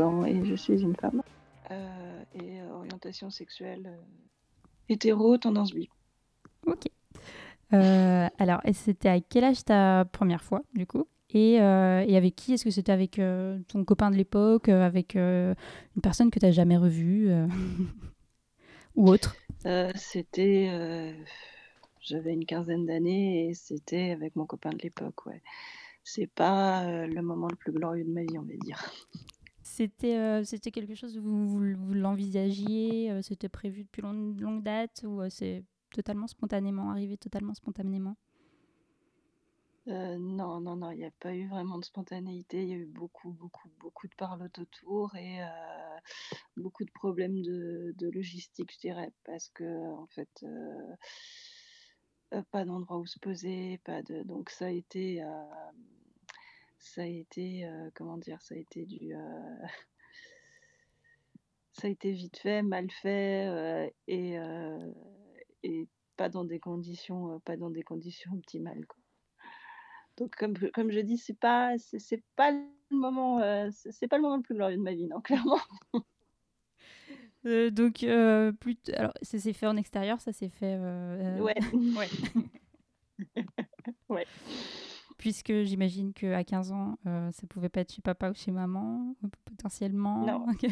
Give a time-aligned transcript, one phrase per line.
[0.00, 1.22] Ans et je suis une femme.
[1.70, 4.02] Euh, et euh, orientation sexuelle euh,
[4.88, 5.88] hétéro, tendance bi.
[6.66, 6.86] Ok.
[7.72, 11.06] Euh, alors, c'était à quel âge ta première fois, du coup?
[11.30, 12.52] Et, euh, et avec qui?
[12.54, 15.54] Est-ce que c'était avec euh, ton copain de l'époque, euh, avec euh,
[15.96, 17.46] une personne que tu n'as jamais revue euh,
[18.96, 19.36] ou autre?
[19.66, 20.68] Euh, c'était.
[20.72, 21.12] euh,
[22.00, 25.42] J'avais une quinzaine d'années et c'était avec mon copain de l'époque, ouais.
[26.02, 28.90] C'est pas euh, le moment le plus glorieux de ma vie, on va dire.
[29.80, 34.62] C'était euh, c'était quelque chose où vous, vous, l'envisagiez euh, C'était prévu depuis long- longue
[34.62, 38.14] date Ou euh, c'est totalement spontanément arrivé, totalement spontanément?
[39.86, 42.62] Non, non, non, il n'y a pas eu vraiment de spontanéité.
[42.62, 45.38] Il y a eu beaucoup, beaucoup, beaucoup de parlotte autour et
[46.58, 50.44] beaucoup de problèmes de, de logistique, je dirais, parce que en fait,
[52.52, 54.24] pas d'endroit où se poser, pas de.
[54.24, 55.22] Donc ça a été,
[56.80, 59.56] ça a été, euh, comment dire, ça a été du, euh,
[61.72, 64.90] ça a été vite fait, mal fait euh, et euh,
[65.62, 68.96] et pas dans des conditions, euh, pas dans des conditions optimales, quoi.
[70.16, 74.22] Donc comme, comme je dis, c'est pas c'est pas le moment euh, c'est pas le
[74.22, 75.60] moment le plus glorieux de ma vie, non, clairement.
[77.46, 80.76] Euh, Donc, euh, plus alors, ça s'est fait en extérieur, ça s'est fait...
[80.76, 81.54] Ouais.
[81.96, 82.08] ouais.
[84.08, 84.26] Ouais.
[85.20, 89.14] Puisque j'imagine qu'à 15 ans, euh, ça pouvait pas être chez papa ou chez maman,
[89.44, 90.24] potentiellement.
[90.26, 90.46] Non.
[90.50, 90.66] Ok.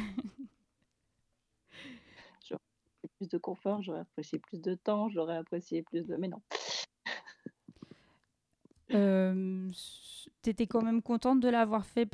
[3.19, 6.41] Plus de confort, j'aurais apprécié plus de temps, j'aurais apprécié plus de mais non.
[8.94, 9.70] Euh,
[10.41, 12.06] T'étais quand même contente de l'avoir fait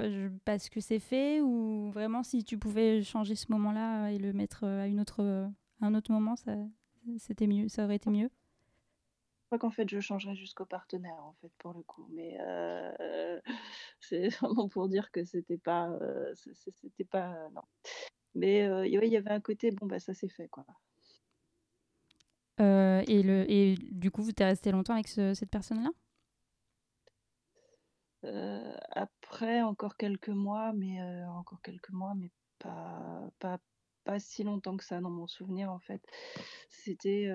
[0.44, 4.64] parce que c'est fait ou vraiment si tu pouvais changer ce moment-là et le mettre
[4.64, 5.46] euh, à une autre, euh,
[5.80, 6.56] à un autre moment, ça,
[7.16, 8.28] c'était mieux, ça aurait été mieux?
[9.54, 12.08] Crois qu'en fait, je changerais jusqu'au partenaire, en fait, pour le coup.
[12.12, 13.40] Mais euh,
[14.00, 17.62] c'est vraiment pour dire que c'était pas, euh, c'était pas, non.
[18.34, 20.66] Mais euh, ouais, il y avait un côté, bon bah ça c'est fait quoi.
[22.58, 25.90] Et, le, et du coup, vous t'es resté longtemps avec ce- cette personne-là?
[28.90, 33.60] Après encore quelques mois, mais encore quelques mois, mais pas, pas,
[34.02, 36.02] pas si longtemps que ça dans mon souvenir en fait.
[36.70, 37.30] C'était,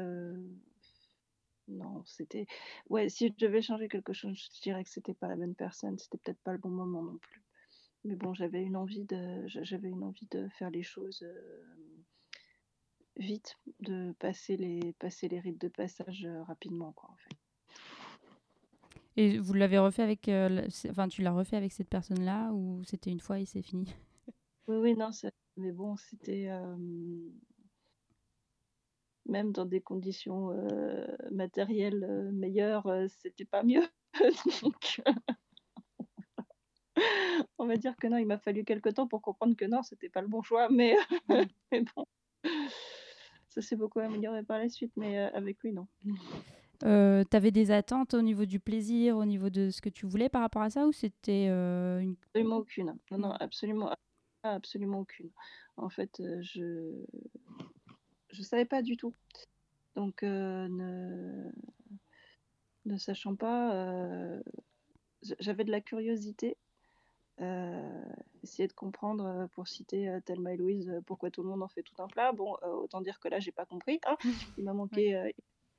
[1.69, 2.46] non, c'était,
[2.90, 5.97] ouais, si je devais changer quelque chose, je dirais que c'était pas la bonne personne,
[5.97, 7.44] c'était peut-être pas le bon moment non plus.
[8.06, 11.63] Mais bon, j'avais une envie de, j'a- j'avais une envie de faire les choses euh,
[13.18, 17.35] vite, de passer les, passer les rites de passage euh, rapidement quoi en fait.
[19.18, 22.84] Et vous l'avez refait avec, euh, la- enfin, tu l'as refait avec cette personne-là ou
[22.86, 23.94] c'était une fois et c'est fini?
[24.68, 26.47] Oui, oui, non, ça- mais bon, c'était
[29.29, 33.88] même dans des conditions euh, matérielles euh, meilleures, euh, c'était pas mieux.
[34.62, 35.01] Donc,
[37.57, 40.09] on va dire que non, il m'a fallu quelque temps pour comprendre que non, c'était
[40.09, 40.95] pas le bon choix, mais,
[41.72, 42.06] mais bon,
[43.50, 45.88] ça s'est beaucoup amélioré par la suite, mais euh, avec lui, non.
[46.84, 50.29] Euh, T'avais des attentes au niveau du plaisir, au niveau de ce que tu voulais
[50.29, 52.16] par rapport à ça ou c'était euh, une...
[52.34, 52.97] Absolument aucune.
[53.12, 53.94] Non, non, absolument,
[54.44, 55.29] absolument aucune.
[55.75, 57.06] En fait, euh, je
[58.31, 59.13] je savais pas du tout.
[59.95, 61.51] Donc, euh, ne
[62.85, 64.41] ne sachant pas, euh,
[65.40, 66.57] j'avais de la curiosité.
[67.41, 68.03] euh,
[68.44, 71.63] essayer de comprendre, euh, pour citer euh, Thelma et Louise, euh, pourquoi tout le monde
[71.63, 72.31] en fait tout un plat.
[72.34, 74.00] Bon, autant dire que là, j'ai pas compris.
[74.07, 74.18] hein.
[74.57, 75.34] Il m'a manqué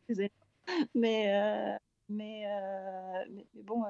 [0.08, 0.30] des.
[0.94, 1.78] Mais,
[2.08, 2.44] mais,
[3.28, 3.82] mais, mais bon,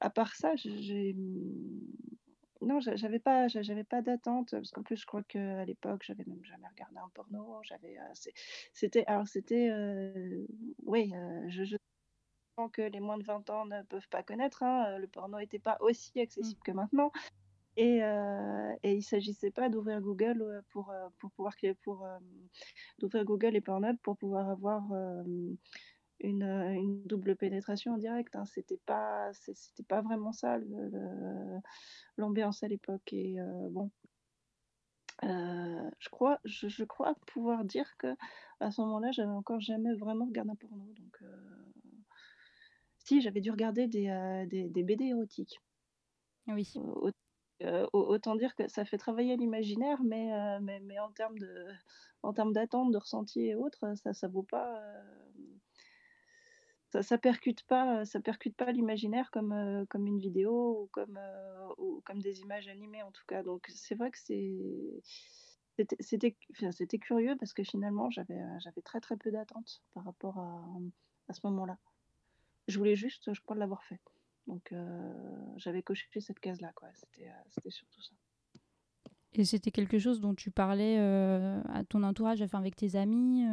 [0.00, 1.16] à part ça, j'ai
[2.64, 6.02] non, j'a- j'avais pas, j'a- j'avais pas d'attente parce qu'en plus, je crois qu'à l'époque,
[6.04, 7.60] j'avais même jamais regardé un porno.
[7.64, 7.96] J'avais,
[8.72, 9.70] c'était, alors c'était,
[10.84, 11.12] oui,
[11.48, 11.76] je, je
[12.72, 14.62] que les moins de 20 ans ne peuvent pas connaître.
[14.62, 17.10] hein, le porno n'était pas aussi accessible que maintenant.
[17.76, 22.18] Et, euh, et il s'agissait pas d'ouvrir Google pour, pour pouvoir pour euh,
[22.98, 25.24] d'ouvrir Google et Pornhub pour pouvoir avoir euh,
[26.20, 28.34] une, euh, une double pénétration en direct.
[28.36, 28.44] Hein.
[28.46, 30.58] C'était pas, c'était pas vraiment ça
[32.16, 33.12] l'ambiance à l'époque.
[33.12, 33.90] Et euh, bon,
[35.24, 38.14] euh, je crois, je, je crois pouvoir dire que
[38.60, 40.84] à ce moment-là, j'avais encore jamais vraiment regardé un porno.
[40.94, 41.26] Donc, euh,
[42.98, 45.60] si, j'avais dû regarder des, des, des BD érotiques.
[46.46, 46.72] Oui.
[46.76, 47.10] Au-
[47.62, 51.38] euh, au- autant dire que ça fait travailler l'imaginaire, mais, euh, mais, mais en termes
[51.38, 51.66] de,
[52.22, 55.53] en termes d'attente, de ressenti et autres, ça, ça vaut pas, euh,
[56.94, 61.18] ça, ça percute pas, ça pas l'imaginaire comme, comme une vidéo ou comme,
[62.04, 63.42] comme des images animées en tout cas.
[63.42, 65.02] Donc c'est vrai que c'est,
[65.98, 66.36] c'était,
[67.00, 70.64] curieux parce que finalement j'avais, j'avais très très peu d'attente par rapport à,
[71.28, 71.78] à ce moment-là.
[72.68, 74.00] Je voulais juste, je crois, l'avoir fait.
[74.46, 74.72] Donc
[75.56, 76.88] j'avais coché cette case-là, quoi.
[76.94, 78.14] C'était, surtout ça.
[79.32, 83.44] Et c'était quelque chose dont tu parlais à ton entourage, enfin avec tes amis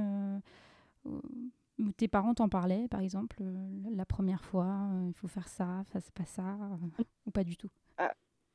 [1.97, 5.67] tes parents t'en parlaient, par exemple, euh, la première fois, euh, il faut faire ça,
[5.81, 7.69] enfin, c'est pas ça, euh, ou pas du tout?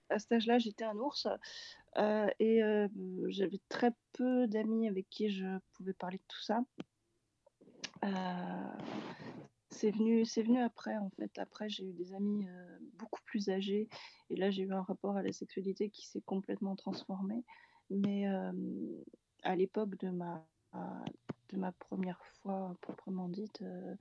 [0.08, 1.26] à cet âge-là, j'étais un ours
[2.38, 2.60] et
[3.26, 6.60] j'avais très peu d'amis avec qui je pouvais parler de tout ça.
[9.70, 11.36] C'est venu, c'est venu après, en fait.
[11.38, 12.46] Après, j'ai eu des amis
[12.94, 13.88] beaucoup plus âgés
[14.30, 17.42] et là, j'ai eu un rapport à la sexualité qui s'est complètement transformé.
[17.90, 18.26] Mais
[19.42, 20.46] à l'époque de ma,
[21.50, 23.94] de ma première fois proprement dite, euh,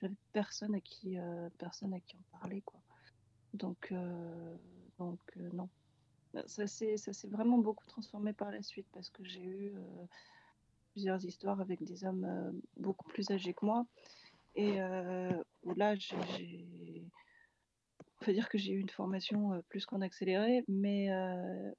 [0.00, 2.80] j'avais personne à qui, euh, personne à qui en parler, quoi.
[3.54, 4.56] Donc, euh,
[4.98, 5.20] donc
[5.52, 5.68] non.
[6.46, 9.74] Ça s'est, vraiment beaucoup transformé par la suite parce que j'ai eu
[10.92, 13.84] plusieurs histoires avec des hommes beaucoup plus âgés que moi.
[14.54, 14.78] Et
[15.76, 17.01] là, j'ai-
[18.22, 21.08] on peut dire que j'ai eu une formation plus qu'en accéléré, mais,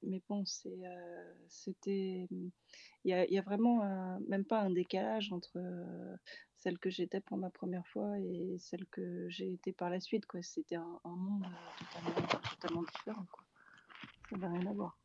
[0.02, 2.28] mais bon, c'était.
[3.06, 5.58] A, il y a vraiment même pas un décalage entre
[6.58, 10.24] celle que j'étais pour ma première fois et celle que j'ai été par la suite.
[10.42, 11.46] C'était un, monde
[11.78, 13.26] totalement, totalement différent.
[13.32, 13.44] Quoi.
[14.28, 14.98] Ça n'avait rien à voir.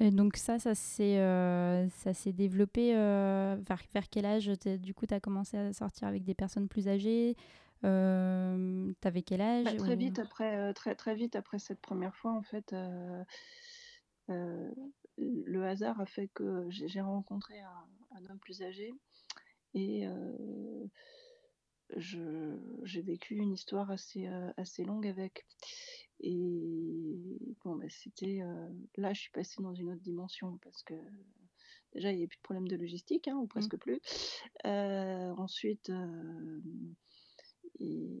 [0.00, 4.46] Et donc ça, ça s'est développé vers, vers quel âge
[4.80, 7.36] Du coup, tu as commencé à sortir avec des personnes plus âgées?
[7.84, 11.80] Euh, T'avais quel âge Bah, très ou- vite après, euh, très très vite après cette
[11.80, 13.22] première fois, en fait, euh,
[14.30, 14.70] euh,
[15.18, 17.86] le hasard a fait que j'ai rencontré un,
[18.16, 18.92] un homme plus âgé
[19.74, 20.06] et
[22.84, 25.46] j'ai vécu une histoire assez euh, assez longue avec.
[26.20, 30.94] Et bon, bah, c'était euh, là, je suis passée dans une autre dimension parce que
[31.92, 34.00] déjà il n'y avait plus de problème de logistique, hein, ou presque plus.
[34.66, 35.90] Euh, ensuite.
[37.80, 38.20] Il,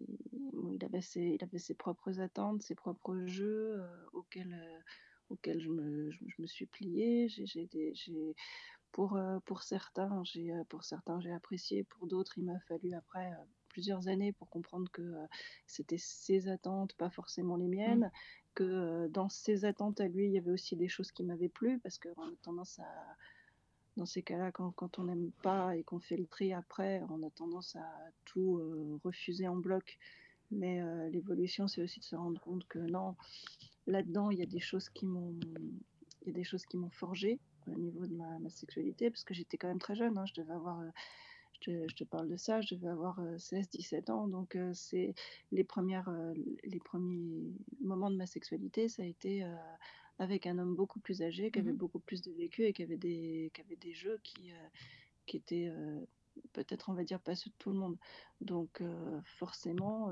[0.52, 4.78] bon, il avait ses, il avait ses propres attentes, ses propres jeux euh, auxquels, euh,
[5.30, 7.28] auxquels je, me, je, je me suis pliée.
[8.92, 11.82] Pour, pour certains, j'ai, euh, pour certains, j'ai apprécié.
[11.82, 15.26] Pour d'autres, il m'a fallu après euh, plusieurs années pour comprendre que euh,
[15.66, 18.10] c'était ses attentes, pas forcément les miennes.
[18.54, 21.48] Que euh, dans ses attentes à lui, il y avait aussi des choses qui m'avaient
[21.48, 23.16] plu parce qu'on a tendance à
[23.96, 27.30] dans ces cas-là, quand, on n'aime pas et qu'on fait le tri après, on a
[27.30, 27.86] tendance à
[28.24, 29.98] tout euh, refuser en bloc.
[30.50, 33.16] Mais euh, l'évolution, c'est aussi de se rendre compte que non,
[33.86, 35.34] là-dedans, il y a des choses qui m'ont,
[36.22, 39.32] il y a des choses qui m'ont forgé au niveau de ma, sexualité, parce que
[39.32, 40.18] j'étais quand même très jeune.
[40.18, 40.90] hein, euh,
[41.60, 44.28] je, je te parle de ça, je devais avoir 16-17 ans.
[44.28, 45.14] Donc c'est
[45.50, 46.12] les premières,
[46.64, 49.46] les premiers moments de ma sexualité, ça a été
[50.18, 51.78] avec un homme beaucoup plus âgé, qui avait Mhm.
[51.78, 54.68] beaucoup plus de vécu et qui avait des, qui avait des jeux qui, euh,
[55.26, 56.00] qui étaient euh,
[56.52, 57.96] peut-être, on va dire, pas ceux de tout le monde.
[58.40, 60.08] Donc euh, forcément,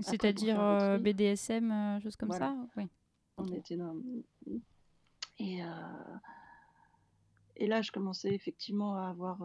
[0.00, 0.58] C'est-à-dire.
[1.00, 2.46] BDSM, choses comme Voilà.
[2.46, 2.68] ça?
[2.76, 2.88] Oui.
[3.38, 3.96] on était dans...
[5.38, 5.60] Et,
[7.56, 9.38] et là, je commençais effectivement à avoir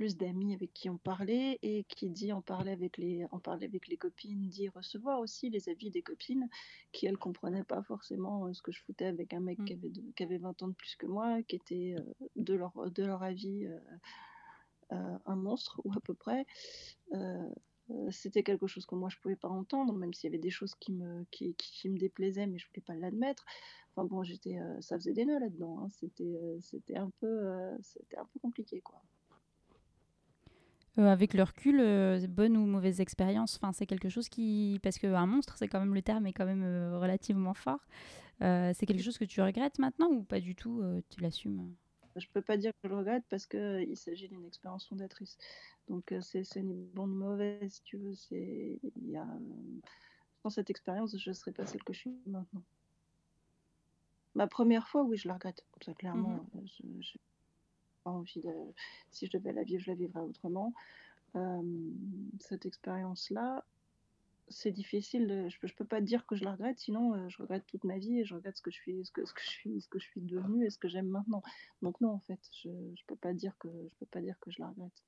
[0.00, 3.66] plus d'amis avec qui on parlait et qui dit en parler avec les, en parler
[3.66, 6.48] avec les copines, dit recevoir aussi les avis des copines
[6.90, 9.64] qui, elles, comprenaient pas forcément euh, ce que je foutais avec un mec Mm.
[9.66, 12.54] qui, avait de- qui avait 20 ans de plus que moi, qui était euh, de,
[12.54, 16.46] leur, de leur avis euh, un monstre, ou à peu près.
[18.10, 20.74] C'était quelque chose que moi je pouvais pas entendre, même s'il y avait des choses
[20.76, 23.44] qui me, qui, qui, qui me déplaisaient, mais je voulais pas l'admettre.
[23.94, 25.80] Enfin bon, j'étais, euh, ça faisait des nœuds là-dedans.
[25.80, 25.88] hein.
[25.90, 29.02] C'était, euh, c'était un peu, euh, c'était un peu compliqué quoi.
[30.98, 34.80] Euh, avec le recul, euh, bonne ou mauvaise expérience, enfin, c'est quelque chose qui...
[34.82, 37.80] Parce qu'un monstre, c'est quand même le terme est quand même euh, relativement fort.
[38.40, 41.74] C'est quelque chose que tu regrettes maintenant ou pas du tout Tu l'assumes?
[42.16, 44.88] Je peux pas dire que je le regrette parce que euh, il s'agit d'une expérience
[44.88, 45.36] fondatrice.
[45.88, 48.14] Donc c'est, ni bon ni mauvais si tu veux.
[48.30, 49.26] Il y a,
[50.42, 52.62] sans cette expérience, je serais pas celle que je suis maintenant.
[54.34, 55.64] Ma première fois, oui, je la regrette.
[55.84, 57.18] Ça, clairement, euh, je, je
[58.08, 58.52] envie de.
[59.10, 60.72] Si je devais la vivre, je la vivrais autrement.
[61.36, 61.62] Euh,
[62.40, 63.64] cette expérience-là,
[64.48, 65.28] c'est difficile.
[65.28, 67.84] de- Je, je peux pas dire que je la regrette, sinon euh, je regrette toute
[67.84, 69.80] ma vie et je regrette ce que je suis, ce que, ce que je suis,
[69.80, 71.42] ce que je suis devenue et ce que j'aime maintenant.
[71.82, 74.50] Donc non, en fait, je, je peux pas dire que je peux pas dire que
[74.50, 75.04] je la regrette.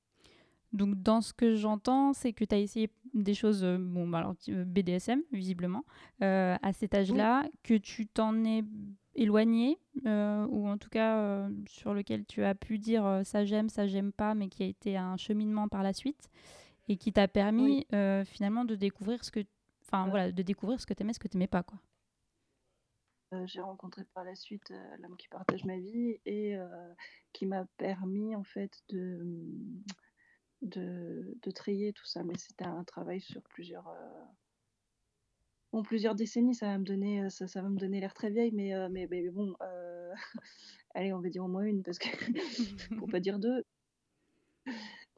[0.72, 4.18] Donc, dans ce que j'entends, c'est que tu as essayé des choses, euh, bon, bah,
[4.20, 5.84] alors, BDSM, visiblement,
[6.22, 8.64] euh, à cet âge-là, que tu t'en es
[9.14, 13.44] éloigné, euh, ou en tout cas euh, sur lequel tu as pu dire euh, ça
[13.44, 16.30] j'aime, ça j'aime pas, mais qui a été un cheminement par la suite,
[16.88, 17.86] et qui t'a permis
[18.24, 19.40] finalement de découvrir ce que,
[19.82, 21.78] enfin voilà, de découvrir ce que t'aimais, ce que t'aimais pas, quoi.
[23.46, 26.54] J'ai rencontré par la suite l'homme qui partage ma vie et
[27.32, 29.20] qui m'a permis en fait de,
[30.60, 32.24] de, de trier tout ça.
[32.24, 33.90] Mais c'était un travail sur plusieurs,
[35.80, 36.54] plusieurs décennies.
[36.54, 39.54] Ça va me donner, ça, ça va me donner l'air très vieille, mais, mais, bon,
[40.94, 42.08] allez, on va dire au moins une parce que
[42.98, 43.64] pour pas dire deux.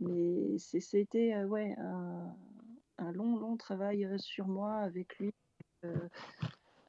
[0.00, 5.32] Mais c'était ouais un, long long travail sur moi avec lui.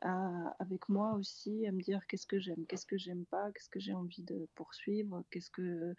[0.01, 3.79] avec moi aussi, à me dire qu'est-ce que j'aime, qu'est-ce que j'aime pas, qu'est-ce que
[3.79, 5.95] j'ai envie de poursuivre, qu'est-ce que,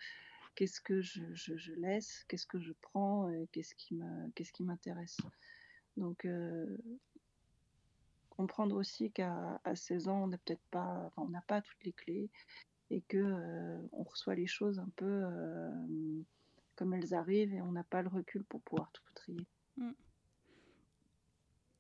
[0.54, 5.16] qu'est-ce que je, laisse, qu'est-ce que je prends, qu'est-ce qui m'intéresse.
[5.96, 6.26] Donc,
[8.36, 11.82] comprendre aussi qu'à à 16 ans, on n'a peut-être pas, enfin, on n'a pas toutes
[11.84, 12.28] les clés
[12.90, 15.70] et que euh, on reçoit les choses un peu euh,
[16.76, 19.46] comme elles arrivent et on n'a pas le recul pour pouvoir tout trier.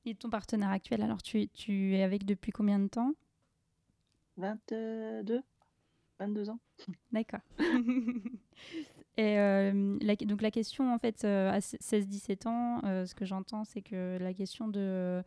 [0.04, 3.14] Et ton partenaire actuel, alors tu, tu es avec depuis combien de temps?
[4.36, 5.42] 22,
[6.18, 6.58] 22 ans.
[7.12, 7.40] D'accord.
[9.18, 13.80] Et euh, la- donc la question, en fait, à 16-17 ans, ce que j'entends, c'est
[13.80, 15.22] que la question de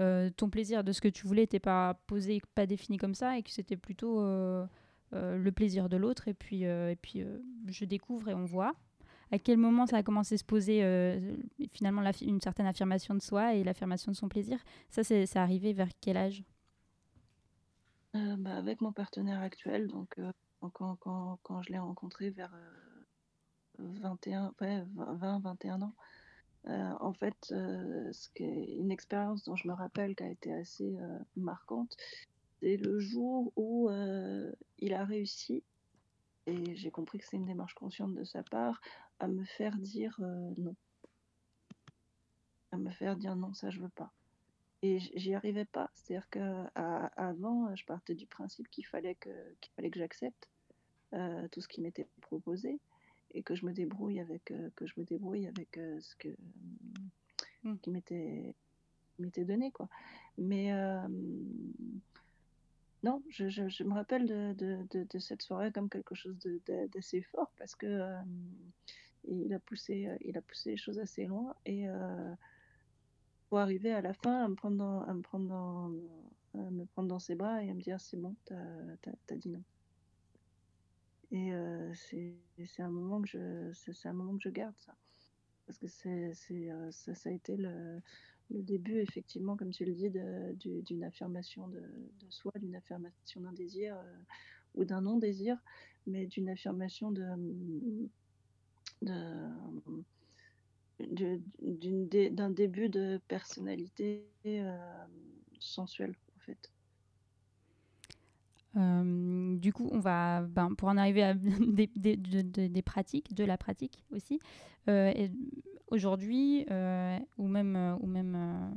[0.00, 3.38] euh, ton plaisir, de ce que tu voulais, n'était pas posé, pas défini comme ça,
[3.38, 4.66] et que c'était plutôt euh,
[5.12, 7.24] euh, le plaisir de l'autre, et puis, et puis
[7.66, 8.74] je découvre et on voit.
[9.30, 10.80] À quel moment ça a commencé à se poser
[11.72, 14.58] finalement une certaine affirmation de soi et l'affirmation de son plaisir.
[14.90, 16.44] Ça, c'est arrivé vers quel âge?
[18.12, 20.20] Bah, avec mon partenaire actuel, donc
[20.72, 25.94] quand, quand, quand je l'ai rencontré vers euh, 21, ouais, 20, 21 ans,
[26.66, 31.18] euh, en fait, euh, une expérience dont je me rappelle qui a été assez euh,
[31.36, 31.94] marquante,
[32.60, 33.90] c'est le jour où
[34.78, 35.62] il a réussi,
[36.46, 38.80] et j'ai compris que c'est une démarche consciente de sa part,
[39.18, 40.16] à me faire dire
[40.56, 40.74] non.
[42.72, 44.12] À me faire dire non, ça je veux pas.
[44.80, 45.90] Et j'y arrivais pas.
[45.94, 49.30] C'est-à-dire qu'avant, je partais du principe qu'il fallait que,
[49.94, 50.48] j'accepte
[51.12, 52.80] tout ce qui m'était proposé
[53.34, 56.28] et que je me débrouille avec, euh, que je me débrouille avec euh, ce que,
[57.64, 57.76] Mm.
[57.78, 58.54] qui m'était
[59.18, 59.70] m'était donné.
[59.70, 59.88] Quoi.
[60.38, 61.06] Mais euh,
[63.02, 66.36] non, je, je- je me rappelle de, de- de- de cette soirée comme quelque chose
[66.92, 68.20] d'assez fort parce que euh,
[69.28, 72.34] il, a poussé, il a poussé les choses assez loin et euh,
[73.48, 75.92] pour arriver à la fin à me prendre dans, à me prendre dans,
[76.60, 78.56] à me prendre dans ses bras et à me dire c'est bon, t'as
[79.30, 79.62] as, dit non.
[81.34, 84.94] Et euh, c'est un moment que je c'est un moment que je garde ça.
[85.66, 88.00] Parce que c'est euh, ça, ça a été le,
[88.50, 90.10] le début effectivement comme tu le dis
[90.84, 91.82] d'une affirmation de,
[92.30, 94.18] soi d'une affirmation d'un désir euh,
[94.76, 95.58] ou d'un non désir
[96.06, 97.24] mais d'une affirmation de
[99.02, 99.48] de
[101.00, 101.40] de-
[102.06, 104.26] dé- d'un début de personnalité
[105.60, 106.73] sensuelle en fait
[108.76, 112.82] Euh, du coup, on va, ben, pour en arriver à des, des- de- de- des
[112.82, 114.40] pratiques, de la pratique aussi.
[114.88, 115.12] euh,
[115.88, 118.74] Aujourd'hui, euh, ou même, ou même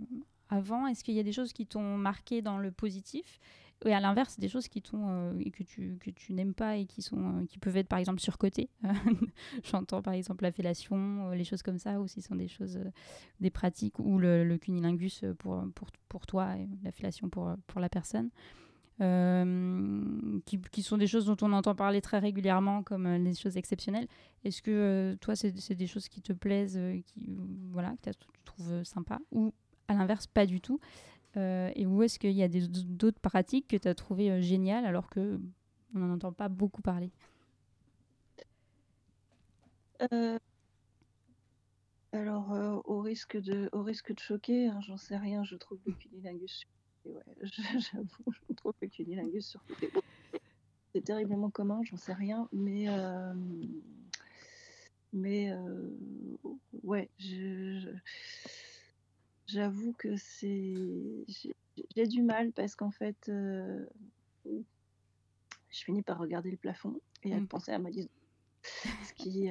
[0.49, 3.39] avant, est-ce qu'il y a des choses qui t'ont marqué dans le positif?
[3.85, 7.01] Et à l'inverse, des choses qui t'ont que tu, que tu n'aimes pas et qui,
[7.03, 8.69] sont, qui peuvent être par exemple surcotées
[9.63, 12.79] J'entends par exemple la fellation, les choses comme ça, ou si ce sont des choses,
[13.39, 17.79] des pratiques, ou le, le cunilingus pour, pour, pour toi et la fellation pour, pour
[17.79, 18.29] la personne
[19.01, 23.57] euh, qui, sont des choses dont on entend parler très régulièrement comme euh, des choses
[23.57, 24.07] exceptionnelles.
[24.43, 27.35] Est-ce que euh, toi, c'est des choses qui te plaisent, euh, qui, euh,
[27.71, 29.53] voilà, que tu trouves euh, sympa Ou
[29.87, 30.79] à l'inverse, pas du tout
[31.37, 34.85] Euh, Et où est-ce qu'il y a d'autres pratiques que tu as trouvées euh, géniales
[34.85, 35.39] alors que
[35.95, 37.11] on n'en entend pas beaucoup parler?
[40.11, 40.39] Euh,
[42.11, 45.79] alors, euh, au risque de, au risque de choquer, hein, j'en sais rien, je trouve
[45.85, 46.65] le cunilingus
[47.01, 47.21] sur ouais,
[47.91, 49.61] j'avoue, je trouve le cunilingus sur
[50.93, 53.33] C'est terriblement commun, j'en sais rien, mais, euh,
[55.13, 55.89] mais euh,
[56.83, 57.09] ouais,
[59.47, 61.25] j'avoue que c'est,
[61.95, 63.85] j'ai du mal parce qu'en fait, euh,
[64.45, 67.47] je finis par regarder le plafond et à Mm.
[67.47, 68.09] penser à ma liste.
[68.63, 69.49] Ce qui,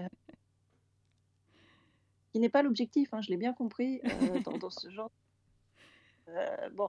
[2.33, 5.11] qui n'est pas l'objectif, hein, je l'ai bien compris euh, dans, dans ce genre.
[6.29, 6.88] Euh, bon.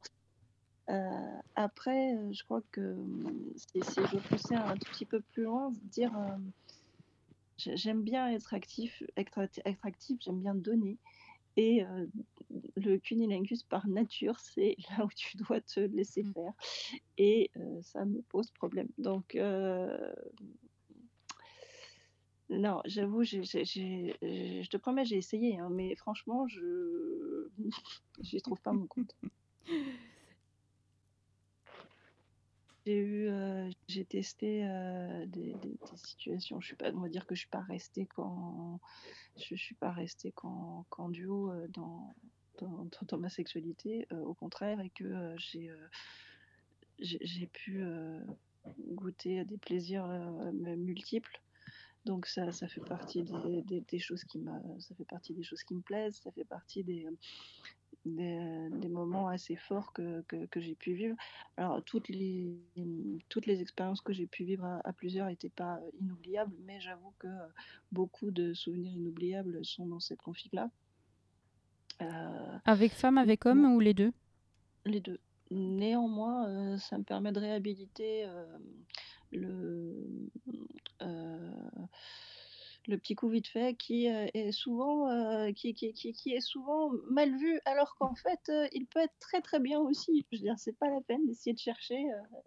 [0.90, 5.44] Euh, après, euh, je crois que hum, si, je poussais un tout petit peu plus
[5.44, 6.38] loin, dire euh,
[7.58, 10.98] j'ai- j'aime bien être actif, être, être actif, j'aime bien donner.
[11.58, 12.06] Et euh,
[12.76, 16.34] le cunilingus, par nature, c'est là où tu dois te laisser Mm.
[16.34, 16.54] faire.
[17.18, 18.88] Et euh, ça me pose problème.
[18.98, 20.14] Donc, euh,
[22.50, 27.50] non, j'avoue, je te promets, j'ai essayé, hein, mais franchement, je
[28.22, 29.16] j'y trouve pas mon compte.
[32.88, 35.54] J'ai eu, euh, j'ai testé euh, des,
[36.06, 36.62] situations.
[36.62, 38.80] Je suis pas, on va dire que je suis pas restée qu'en,
[39.36, 42.16] je, suis pas restée qu'en, duo euh, dans,
[42.62, 45.70] dans, ma sexualité, au contraire, et que j'ai,
[46.98, 47.84] j'ai, pu
[48.92, 50.08] goûter à des plaisirs
[50.54, 51.42] multiples.
[52.06, 55.76] Donc ça, ça fait partie des, choses qui m'a, ça fait partie des choses qui
[55.76, 57.06] me plaisent, ça fait partie des,
[58.06, 61.16] des, des moments assez forts que, que, que j'ai pu vivre.
[61.58, 62.58] Alors toutes les,
[63.30, 66.80] toutes les expériences que j'ai pu vivre à, à plusieurs n'étaient pas euh, inoubliables, mais
[66.80, 67.48] j'avoue que euh,
[67.92, 70.70] beaucoup de souvenirs inoubliables sont dans cette config-là.
[72.02, 74.14] Euh, Avec femme, avec homme ou les deux?
[74.86, 75.20] Les deux.
[75.50, 78.46] Néanmoins, euh, ça me permet de réhabiliter euh,
[79.32, 80.30] le,
[81.02, 81.52] euh,
[82.88, 86.42] le petit coup vite fait qui euh, est souvent euh, qui, qui, qui, qui est
[86.42, 90.26] souvent mal vu alors qu'en fait euh, il peut être très très bien aussi.
[90.32, 92.02] Je veux dire, c'est pas la peine d'essayer de chercher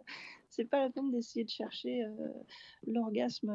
[0.48, 2.04] c'est pas la peine d'essayer de chercher
[2.86, 3.52] l'orgasme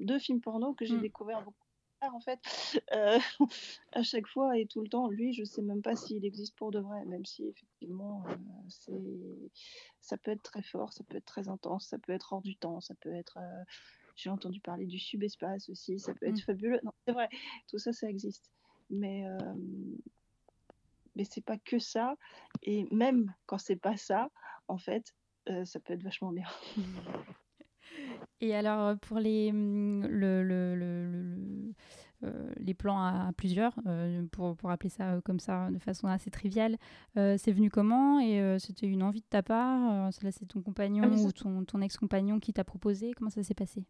[0.00, 1.00] de films porno que j'ai Mm.
[1.00, 2.40] découvert beaucoup plus tard, en fait
[3.92, 5.08] à chaque fois et tout le temps.
[5.08, 8.22] Lui, je sais même pas s'il existe pour de vrai, même si effectivement
[8.68, 8.92] c'est
[10.00, 12.56] ça peut être très fort, ça peut être très intense, ça peut être hors du
[12.56, 13.38] temps, ça peut être
[14.16, 16.46] j'ai entendu parler du subespace aussi, ça peut être Mm.
[16.46, 16.80] fabuleux.
[16.82, 17.28] Non, c'est vrai,
[17.68, 18.50] tout ça, ça existe.
[18.90, 19.54] Mais euh,
[21.14, 22.14] mais c'est pas que ça.
[22.62, 24.30] Et même quand c'est pas ça,
[24.68, 25.14] en fait,
[25.48, 26.46] euh, ça peut être vachement bien.
[28.42, 31.74] Et alors, euh, pour les, le, le- le- le- le-
[32.24, 36.06] euh, les plans à, à plusieurs, euh, pour, pour appeler ça comme ça de façon
[36.06, 36.76] assez triviale,
[37.16, 38.20] euh, c'est venu comment?
[38.20, 40.10] Et c'était une envie de ta part?
[40.22, 43.12] Là, c'est ton compagnon Ah, ça- ou ton, ton ex-compagnon qui t'a proposé?
[43.14, 43.84] Comment ça s'est passé?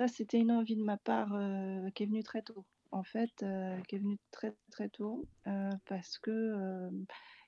[0.00, 2.64] Ça, c'était une envie de ma part euh, qui est venue très tôt.
[2.90, 6.88] En fait, euh, qui est venue très très tôt euh, parce que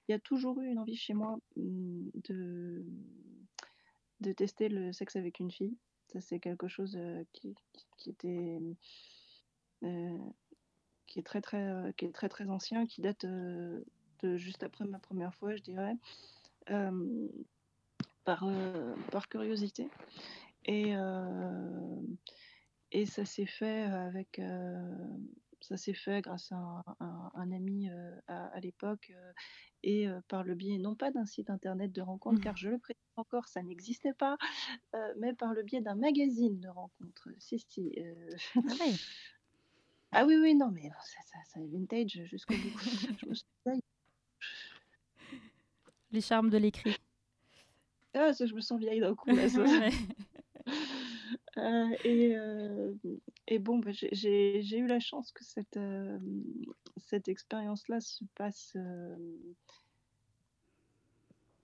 [0.06, 2.10] il y a toujours eu une envie chez moi hum,
[4.20, 5.78] de tester le sexe avec une fille.
[6.12, 6.98] Ça, c'est quelque chose
[7.32, 7.56] qui,
[8.06, 8.60] était
[9.84, 10.18] euh,
[11.06, 15.62] qui est très très très ancien, qui date de juste après ma première fois, je
[15.62, 15.96] dirais,
[18.26, 18.46] par
[19.10, 19.88] par curiosité.
[20.64, 20.94] Et
[22.94, 24.40] et ça s'est fait avec
[25.60, 29.32] ça s'est fait grâce à un, un- un ami euh, à, à l'époque euh,
[29.84, 32.42] et euh, par le biais non pas d'un site internet de rencontre Mhm.
[32.42, 34.36] car je le précise encore ça n'existait pas
[35.18, 37.92] mais par le biais d'un magazine de rencontre si si
[38.56, 38.92] Ah ouais.
[40.12, 42.76] ah oui oui non mais ça, ça, ça est vintage jusqu'au bout
[43.18, 43.80] je me sens vieille.
[46.10, 46.96] Les charmes de l'écrit.
[48.14, 49.64] Ah, je me sens vieille d'un coup là, ça.
[51.58, 52.94] Euh, et, euh,
[53.46, 56.18] et bon, bah, j'ai- eu la chance que cette, euh,
[57.28, 58.74] expérience-là se passe.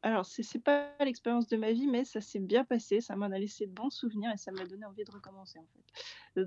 [0.03, 3.01] Alors, c'est pas l'expérience de ma vie, mais ça s'est bien passé.
[3.01, 5.67] Ça m'en a laissé de bons souvenirs et ça m'a donné envie de recommencer, en
[5.67, 6.45] fait.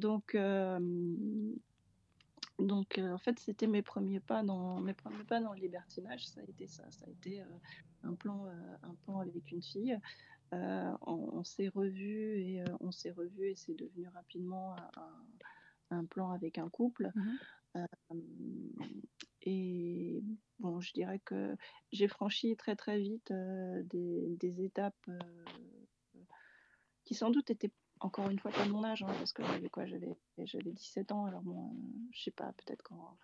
[2.60, 6.28] Donc, en fait, c'était mes premiers pas dans le libertinage.
[6.28, 6.90] Ça a été ça.
[6.92, 7.44] Ça a été
[8.04, 8.48] un plan
[9.20, 10.00] avec une fille.
[10.54, 14.76] Euh, on on s'est revus et euh, on s'est revus et c'est devenu rapidement
[15.90, 17.12] un, plan avec un couple.
[17.16, 17.38] Mhm.
[17.78, 17.86] Euh,
[19.44, 20.24] et
[20.60, 21.56] bon, je dirais que
[21.92, 25.20] j'ai franchi très très vite euh, des, des étapes euh,
[27.06, 29.70] qui sans doute étaient encore une fois pas de mon âge, hein, parce que j'avais
[29.70, 33.18] quoi, j'avais j'avais 17 ans, alors bon, euh, je sais pas, peut-être quand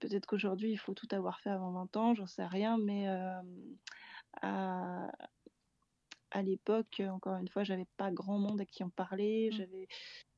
[0.00, 3.08] peut-être qu'aujourd'hui il faut tout avoir fait avant 20 ans, j'en sais rien, mais
[4.42, 5.12] à,
[6.34, 9.48] à l'époque, encore une fois, j'avais pas grand monde à qui en parler.
[9.52, 9.56] Mm.
[9.56, 9.88] J'avais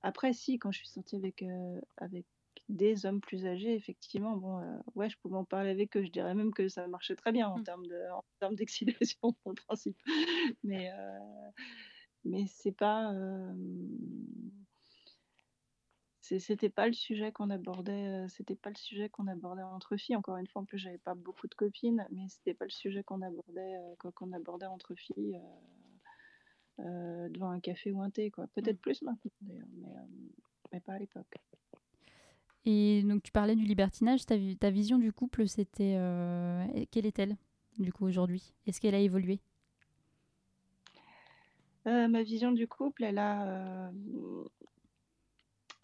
[0.03, 2.27] après si quand je suis sortie avec euh, avec
[2.69, 6.05] des hommes plus âgés, effectivement, bon, euh, ouais, je pouvais en parler avec eux.
[6.05, 7.65] Je dirais même que ça marchait très bien en Mm.
[7.65, 9.99] termes de en termes d'excitation le principe.
[10.65, 11.51] Mais euh,
[12.25, 13.55] mais c'est pas euh,
[16.21, 20.17] c'était pas le sujet qu'on abordait euh, c'était pas le sujet qu'on abordait entre filles
[20.17, 23.05] encore une fois en plus j'avais pas beaucoup de copines mais c'était pas le sujet
[23.05, 25.41] qu'on abordait euh, qu'on abordait entre filles
[26.81, 28.81] euh, devant un café ou un thé quoi peut-être Mm.
[28.81, 30.07] plus maintenant d'ailleurs mais, euh,
[30.73, 31.37] mais pas à l'époque
[32.65, 34.27] Et donc, tu parlais du libertinage.
[34.27, 35.95] Ta, ta vision du couple, c'était.
[35.97, 37.37] euh, quelle est-elle,
[37.79, 38.53] du coup, aujourd'hui?
[38.67, 39.41] Est-ce qu'elle a évolué?
[41.85, 43.91] Ma vision du couple elle a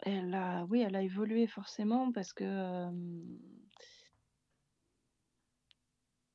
[0.01, 2.91] elle a oui elle a évolué forcément parce que euh,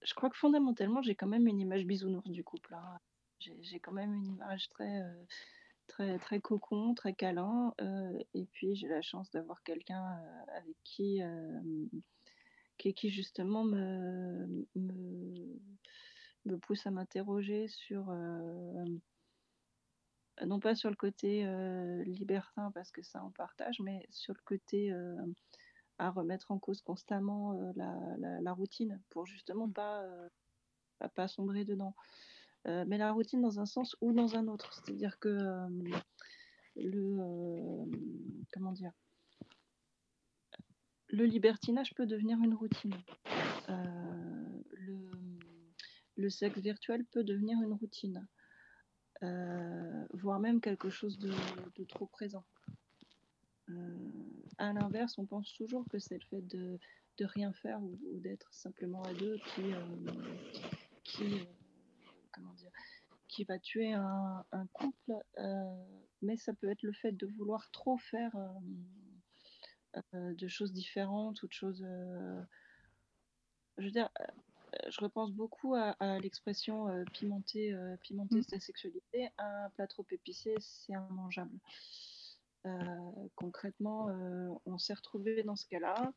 [0.03, 2.75] je crois que fondamentalement, j'ai quand même une image bisounours du couple.
[2.75, 2.99] hein.
[3.41, 5.25] J'ai quand même une image très, euh,
[5.87, 7.75] très, très cocon, très câlin.
[7.81, 11.21] euh, et puis, j'ai la chance d'avoir quelqu'un euh, avec qui,
[12.79, 15.59] qui, qui justement me, me,
[16.47, 18.11] me pousse à m'interroger sur,
[20.47, 24.41] non pas sur le côté euh, libertin, parce que ça on partage, mais sur le
[24.45, 25.17] côté euh,
[25.99, 30.29] à remettre en cause constamment euh, la, la- la routine pour justement euh,
[30.99, 31.95] pas, pas sombrer dedans.
[32.67, 34.73] Euh, mais la routine dans un sens ou dans un autre.
[34.75, 35.69] C'est-à-dire que euh,
[36.77, 37.19] le.
[37.21, 37.85] euh,
[38.53, 38.93] comment dire
[41.09, 42.95] Le libertinage peut devenir une routine.
[46.17, 48.27] Le, sexe virtuel peut devenir une routine.
[50.13, 51.33] Voire même quelque chose de,
[51.85, 52.45] trop présent.
[54.59, 56.79] À l'inverse, on pense toujours que c'est le fait de,
[57.21, 59.63] rien faire ou, d'être simplement à deux qui,
[61.05, 61.47] qui,
[62.39, 62.71] comment dire,
[63.29, 65.85] qui va tuer un, un couple, euh,
[66.23, 71.43] mais ça peut être le fait de vouloir trop faire euh, euh, de choses différentes
[71.43, 71.85] ou de choses.
[73.79, 74.11] je veux dire,
[74.89, 78.43] je repense beaucoup à, à l'expression euh, pimenter, euh, pimenter Mm.
[78.43, 79.29] sa sexualité.
[79.39, 81.59] Un plat trop épicé, c'est immangeable.
[82.67, 84.07] Euh, concrètement,
[84.67, 86.13] on s'est retrouvé dans ce cas-là.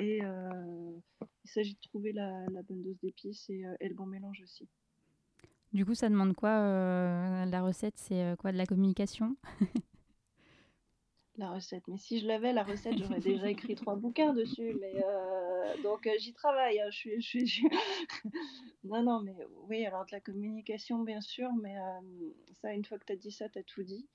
[0.00, 4.40] Et il s'agit de trouver la, la bonne dose d'épices et, et le bon mélange
[4.42, 4.68] aussi.
[5.72, 9.36] Du coup, ça demande quoi euh, La recette, c'est euh, quoi De la communication?
[11.36, 11.86] La recette.
[11.86, 14.74] Mais si je l'avais, la recette, j'aurais déjà écrit trois bouquins dessus.
[14.80, 16.80] Mais euh, donc j'y travaille.
[16.80, 16.88] hein.
[16.90, 17.62] Je suis,
[18.84, 19.36] non, non, mais
[19.68, 21.50] oui, alors de la communication, bien sûr.
[21.62, 21.76] Mais
[22.60, 24.08] ça, une fois que tu as dit ça, tu as tout dit.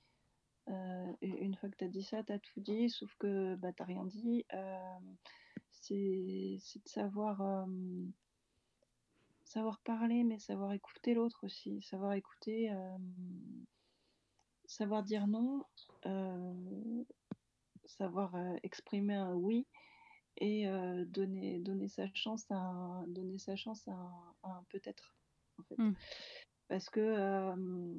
[0.68, 3.72] Euh, une fois que tu as dit ça, tu as tout dit, sauf que bah,
[3.72, 4.44] tu rien dit.
[5.70, 5.94] C'est
[6.84, 7.66] de savoir,
[9.54, 11.80] savoir parler, mais savoir écouter l'autre aussi.
[11.82, 12.98] Savoir écouter, euh,
[14.66, 15.64] savoir dire non,
[16.06, 17.04] euh,
[17.86, 19.66] savoir exprimer un oui
[20.38, 23.92] et euh, donner, donner sa chance à un, donner sa chance à
[24.42, 25.16] un, peut-être.
[25.58, 25.78] En fait.
[25.78, 25.94] Mm.
[26.66, 27.94] Parce que euh,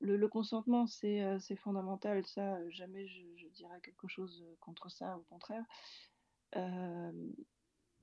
[0.00, 2.26] le, le consentement, c'est fondamental.
[2.26, 5.64] Ça, jamais je, je dirais quelque chose contre ça, au contraire.
[6.56, 7.12] Euh,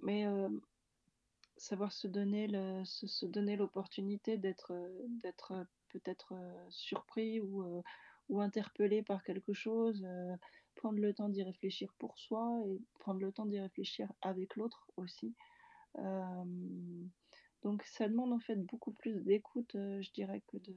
[0.01, 0.25] mais
[1.63, 7.39] savoir se donner le, se, se donner l'opportunité d'être euh, d'être euh, peut-être euh, surpris
[7.39, 7.83] ou,
[8.29, 10.35] ou interpellé par quelque chose, euh,
[10.75, 14.87] prendre le temps d'y réfléchir pour soi et prendre le temps d'y réfléchir avec l'autre
[14.97, 15.35] aussi.
[15.99, 16.43] Euh,
[17.61, 20.75] donc ça demande en fait beaucoup plus d'écoute, euh, je dirais, que de,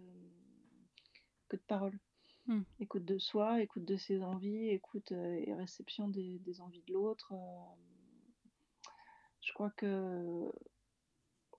[1.48, 1.98] que de parole.
[2.46, 2.62] Hmm.
[2.78, 7.32] Écoute de soi, écoute de ses envies, écoute et réception des, des envies de l'autre.
[9.40, 10.52] je crois que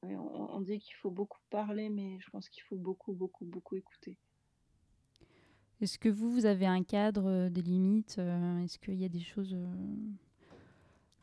[0.04, 3.76] on, on dit qu'il faut beaucoup parler, mais je pense qu'il faut beaucoup, beaucoup, beaucoup
[3.76, 4.18] écouter.
[5.82, 9.10] Est-ce que vous, vous avez un cadre, euh, des limites euh, Est-ce qu'il y a
[9.10, 9.54] des choses...
[9.54, 9.68] euh,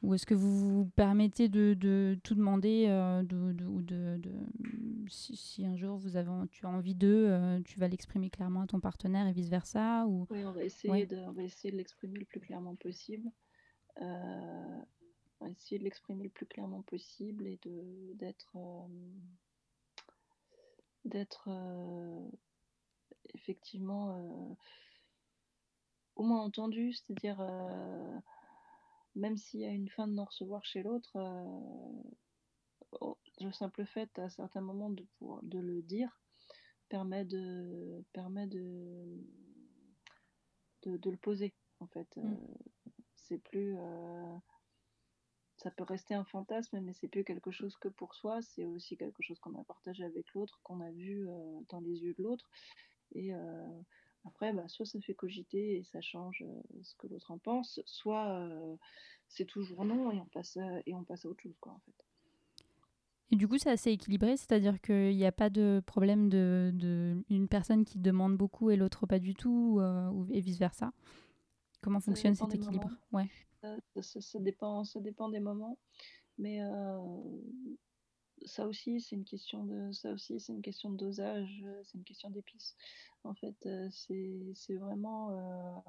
[0.03, 4.17] Ou est-ce que vous vous permettez de, de tout demander euh, de, de- ou de,
[4.19, 4.31] de-
[5.09, 8.61] si, si un jour vous avez, tu as envie d'eux, euh, tu vas l'exprimer clairement
[8.63, 10.27] à ton partenaire et vice-versa ou...
[10.31, 11.07] Oui, on va essayer Ouais.
[11.07, 13.29] de, on va essayer de l'exprimer le plus clairement possible.
[14.03, 14.79] Euh,
[15.49, 18.87] essayer de l'exprimer le plus clairement possible et de d'être euh,
[21.05, 22.29] d'être euh,
[23.35, 24.55] effectivement euh,
[26.17, 27.41] au moins entendu, c'est-à-dire
[29.17, 31.13] même s'il y a une fin de non-recevoir chez l'autre,
[33.01, 36.21] oh, le simple fait à certains moments de, pouvoir- de le dire
[36.89, 39.05] permet de permet de
[40.83, 42.17] de, de le poser en fait.
[42.17, 42.33] Mm.
[42.33, 42.37] Euh,
[43.17, 44.37] c'est plus euh,
[45.57, 48.97] ça peut rester un fantasme, mais c'est plus quelque chose que pour soi, c'est aussi
[48.97, 52.23] quelque chose qu'on a partagé avec l'autre, qu'on a vu euh, dans les yeux de
[52.23, 52.51] l'autre.
[53.15, 53.81] Et euh,
[54.27, 57.81] après, bah, soit ça fait cogiter et ça change euh, ce que l'autre en pense,
[57.87, 58.49] soit
[59.29, 61.81] c'est toujours non et on passe à, et on passe à autre chose quoi en
[61.87, 62.05] fait.
[63.31, 67.25] Et du coup, c'est assez équilibré, c'est-à-dire qu'il n'y a pas de problème de, de
[67.31, 70.93] une personne qui demande beaucoup et l'autre pas du tout, ou, et vice-versa.
[71.81, 72.91] Comment Ça fonctionne cet équilibre?
[73.13, 73.29] Ouais.
[74.03, 75.79] Ça, dépend, ça dépend des moments,
[76.39, 76.99] mais euh,
[78.47, 81.99] ça aussi c'est une question de, ça aussi c'est une question de dosage, euh, c'est
[81.99, 82.77] une question d'épices.
[83.25, 85.83] En fait, euh, c'est vraiment,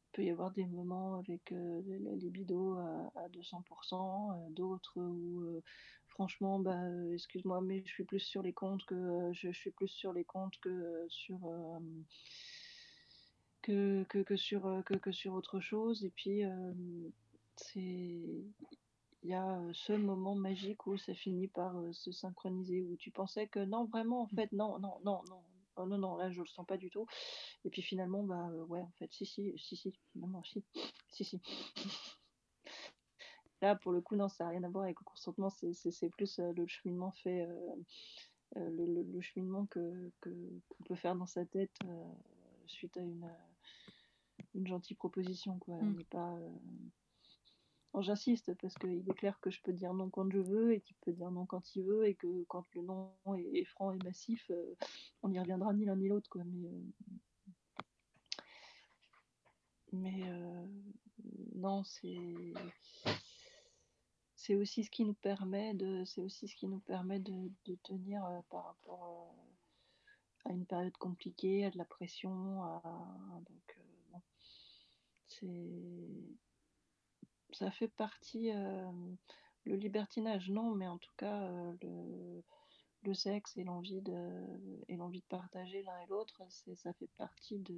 [0.00, 5.60] il peut y avoir des moments avec la libido à, à 200%, euh, d'autres où
[6.08, 10.12] franchement, bah, excuse-moi, mais je suis plus sur les comptes que je, suis plus sur
[10.12, 11.38] les comptes que sur
[13.62, 16.04] que, que, que sur, euh, que, que sur autre chose.
[16.04, 16.42] Et puis,
[17.56, 18.20] c'est
[19.22, 22.96] il y a euh, ce moment magique où ça finit par euh, se synchroniser, où
[22.96, 25.42] tu pensais que non, vraiment, en fait, non, non, non, non,
[25.76, 27.06] oh, non, non, là, je le sens pas du tout.
[27.64, 30.64] Et puis finalement, bah ouais, en fait, si, si, si, si, finalement, si,
[31.10, 31.40] si, si.
[33.60, 36.38] Là, pour le coup, non, ça n'a rien à voir avec le consentement, c'est plus
[36.38, 37.74] euh, le cheminement fait, euh,
[38.56, 40.30] euh, le, le- le cheminement que, que,
[40.68, 41.76] qu'on peut faire dans sa tête
[42.68, 45.74] suite à une, euh, une gentille proposition, quoi.
[45.76, 45.96] On Mm.
[45.96, 46.34] n'est pas.
[46.36, 46.50] euh,
[47.94, 50.80] Bon, j'insiste parce qu'il est clair que je peux dire non quand je veux et
[50.82, 53.92] qu'il peut dire non quand il veut et que quand le non est, est franc
[53.92, 54.74] et massif, euh,
[55.22, 56.42] on n'y reviendra ni l'un ni l'autre, quoi.
[56.44, 56.70] Mais,
[59.92, 60.22] mais
[61.54, 62.52] non, c'est
[64.36, 67.74] c'est aussi ce qui nous permet de c'est aussi ce qui nous permet de, de
[67.82, 69.34] tenir par rapport
[70.44, 72.82] à une période compliquée, à de la pression, à
[73.46, 74.22] donc euh, bon,
[75.26, 75.56] c'est
[77.52, 78.90] ça fait partie euh,
[79.64, 82.42] le libertinage non, mais en tout cas euh, le
[83.02, 84.14] le sexe et l'envie de
[84.88, 87.76] l'envie de partager l'un et l'autre, c'est ça fait partie de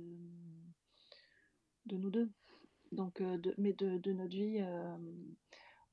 [1.86, 2.30] de nous deux.
[2.92, 4.64] Donc de, mais de, de notre vie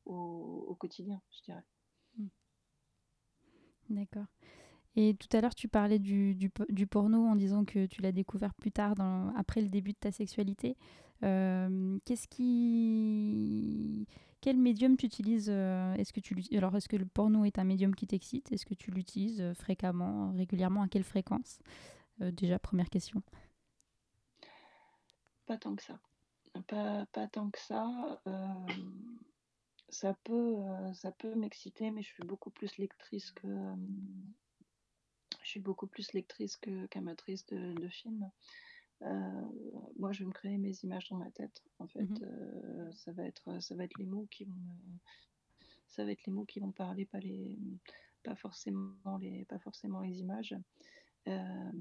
[0.05, 1.63] au, au quotidien, je dirais.
[3.89, 4.25] D'accord.
[4.99, 8.01] Et tout à l'heure, tu parlais du, du, po- du porno en disant que tu
[8.01, 8.95] l'as découvert plus tard,
[9.35, 10.75] après le début de ta sexualité.
[11.23, 14.07] Euh, qu'est-ce qui...
[14.41, 17.63] Quel médium tu utilises euh, Est-ce que tu alors est-ce que le porno est un
[17.63, 18.51] médium qui t'excite?
[18.51, 20.81] Est-ce que tu l'utilises euh, fréquemment, régulièrement?
[20.81, 21.59] À quelle fréquence?
[22.19, 23.21] Déjà première question.
[25.45, 25.99] Pas tant que ça.
[26.67, 28.19] Pas, pas tant que ça.
[29.89, 30.55] ça peut,
[30.95, 33.47] ça peut m'exciter, mais je suis beaucoup plus lectrice que
[35.47, 36.57] je suis beaucoup plus lectrice
[36.89, 38.29] qu'amatrice de, de films.
[39.03, 39.41] Euh,
[39.97, 41.63] moi, je vais me créer mes images dans ma tête.
[41.79, 42.09] En fait.
[42.21, 44.99] Euh, ça va être, ça va être les mots qui vont, me-
[45.87, 47.57] ça va être les mots qui vont parler, pas les,
[48.23, 50.53] pas forcément les, pas forcément les images.
[51.29, 51.71] Euh,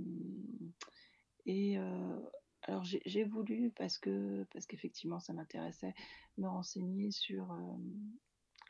[1.45, 2.21] et euh,
[2.63, 5.95] alors j'ai voulu parce que parce qu'effectivement ça m'intéressait
[6.37, 7.57] me renseigner sur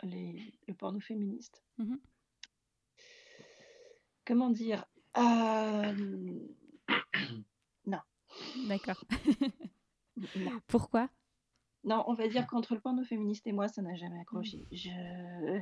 [0.03, 1.63] les, le porno féministe.
[1.79, 1.99] Mhm.
[4.27, 4.85] Comment dire
[5.17, 5.95] Euh,
[8.69, 9.05] D'accord.
[10.37, 10.61] non.
[10.67, 11.09] Pourquoi?
[11.85, 14.67] Non, on va dire qu'entre le porno féministe et moi, ça n'a jamais accroché.
[14.73, 15.61] Je...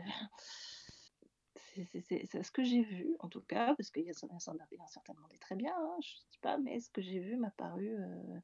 [1.75, 5.27] C'est ce que j'ai vu, en tout cas, parce qu'il y y en a certainement
[5.29, 7.97] des très bien, hein, je ne dis pas, mais ce que j'ai vu m'a paru
[7.99, 8.39] euh,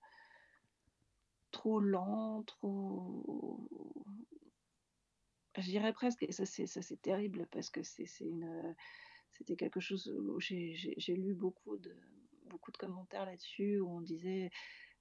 [1.53, 3.69] trop lent, trop...
[5.57, 8.75] Je dirais presque, et ça c'est terrible, parce que c'est une...
[9.41, 11.97] C'était quelque chose où j'ai lu beaucoup de,
[12.51, 14.51] beaucoup de commentaires là-dessus, où on disait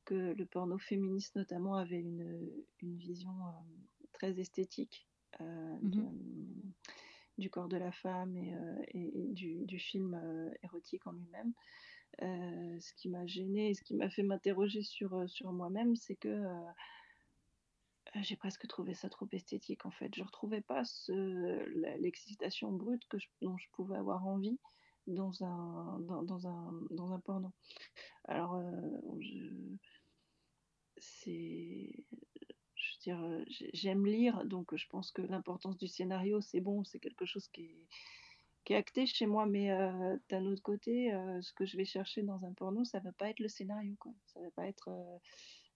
[0.05, 2.49] que le porno féministe notamment avait une,
[2.81, 3.51] une vision euh,
[4.13, 5.09] très esthétique
[5.41, 6.71] euh, de-
[7.37, 10.17] du corps de la femme et, euh, et- et du, du film
[10.63, 11.51] érotique en lui-même.
[12.21, 16.45] Ce qui m'a gênée et ce qui m'a fait m'interroger sur, sur moi-même, c'est que
[18.21, 20.13] j'ai presque trouvé ça trop esthétique en fait.
[20.15, 20.83] Je retrouvais pas
[21.99, 23.03] l'excitation brute
[23.41, 24.59] dont je pouvais avoir envie
[25.07, 27.51] dans un, dans, un, dans un porno.
[28.25, 28.65] Alors, euh,
[29.19, 29.75] je-
[33.07, 37.25] euh, j'ai- j'aime lire, donc je pense que l'importance du scénario, c'est bon, c'est quelque
[37.25, 41.75] chose qui est, acté chez moi, mais euh, d'un autre côté, euh, ce que je
[41.75, 44.11] vais chercher dans un porno, ça va pas être le scénario, quoi.
[44.27, 45.17] Ça va pas être euh,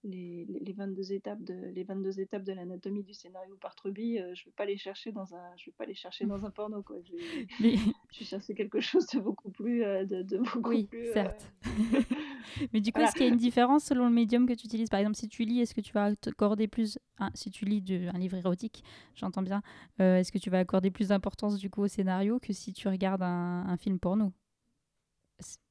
[0.04, 4.18] les, les, les 22 étapes de les 22 étapes de l'anatomie du scénario par Truby,
[4.18, 6.50] euh, je vais pas les chercher dans un je vais pas les chercher dans un
[6.50, 6.96] porno, quoi.
[7.04, 7.46] Je vais,
[8.12, 11.12] je vais chercher quelque chose de beaucoup plus euh, de, de beaucoup Oui, plus euh,
[11.14, 11.50] certes.
[12.72, 13.08] Mais du coup, Voilà.
[13.08, 14.88] est-ce qu'il y a une différence selon le médium que tu utilises?
[14.88, 16.98] Par exemple, si tu lis, est-ce que tu vas accorder plus...
[17.34, 19.62] si tu lis de- un livre érotique, j'entends bien,
[19.98, 23.22] est-ce que tu vas accorder plus d'importance du coup au scénario que si tu regardes
[23.22, 24.32] un, un film porno?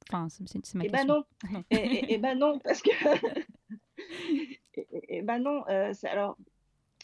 [0.09, 1.13] Enfin, c'est ma Eh ben question.
[1.15, 1.23] non.
[1.51, 1.63] Non.
[1.71, 2.89] Et, et- et ben non, parce que.
[4.75, 6.37] et, ben non, euh, alors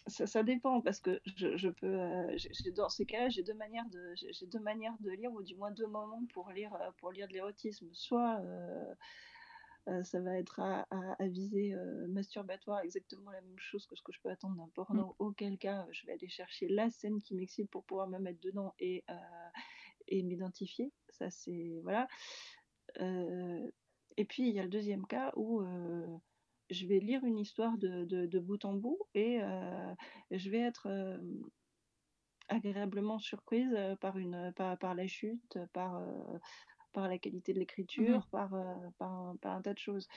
[0.08, 1.88] ça, ça dépend parce que je, je peux.
[1.88, 5.44] euh, j'ai- dans ces cas-là, j'ai deux manières de, j'ai deux manières de lire ou
[5.44, 7.88] du moins deux moments pour lire euh, pour lire de l'érotisme.
[7.94, 8.42] Soit
[9.88, 13.96] euh, ça va être à, à, à visée euh, masturbatoire, exactement la même chose que
[13.96, 15.16] ce que je peux attendre d'un porno.
[15.20, 18.74] Auquel cas, je vais aller chercher la scène qui m'excite pour pouvoir me mettre dedans
[18.80, 19.04] et
[20.08, 20.92] et m'identifier.
[21.10, 22.08] Ça c'est voilà.
[24.18, 25.62] Et puis il y a le deuxième cas où
[26.70, 29.94] je vais lire une histoire de, de, de bout en bout et euh,
[30.32, 31.18] je vais être euh,
[32.48, 36.38] agréablement surprise euh, par, une, par, par la chute, par, euh,
[36.94, 38.52] par la qualité de l'écriture, par,
[38.98, 40.08] par, un- par un tas de choses.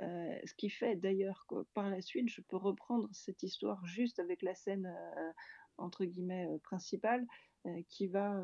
[0.00, 4.42] Ce qui fait d'ailleurs que par la suite, je peux reprendre cette histoire juste avec
[4.42, 4.92] la scène
[5.78, 7.26] entre guillemets principal
[7.88, 8.42] qui va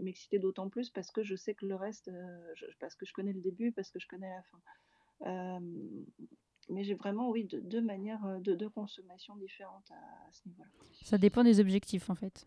[0.00, 2.10] m'exciter d'autant plus parce que je sais que le reste,
[2.80, 4.60] parce que je connais le début, parce que je connais la fin.
[6.68, 10.68] Mais j'ai vraiment, oui, deux manières de, de, consommation différentes à, ce niveau-là.
[11.02, 12.46] Ça dépend des objectifs, en fait.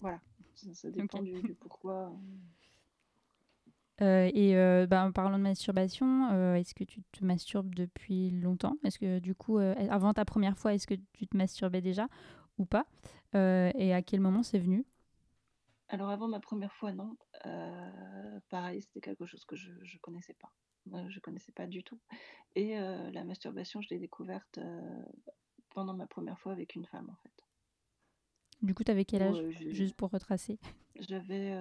[0.00, 0.20] Voilà,
[0.54, 2.12] ça, dépend du, pourquoi.
[4.00, 8.30] Euh, et euh, bah, en parlant de masturbation, euh, est-ce que tu te masturbes depuis
[8.30, 8.76] longtemps?
[8.84, 12.08] Est-ce que du coup, avant ta première fois, est-ce que tu te masturbais déjà
[12.58, 12.86] ou pas?
[13.34, 14.84] Et à quel moment c'est venu?
[15.92, 17.16] Alors avant ma première fois, non.
[18.48, 20.50] pareil, c'était quelque chose que je ne connaissais pas.
[21.10, 22.00] je connaissais pas du tout.
[22.54, 24.58] Et la masturbation, je l'ai découverte
[25.74, 27.44] pendant ma première fois avec une femme, en fait.
[28.62, 30.58] Du coup, tu avais quel âge Juste pour retracer?
[30.98, 31.54] J'avais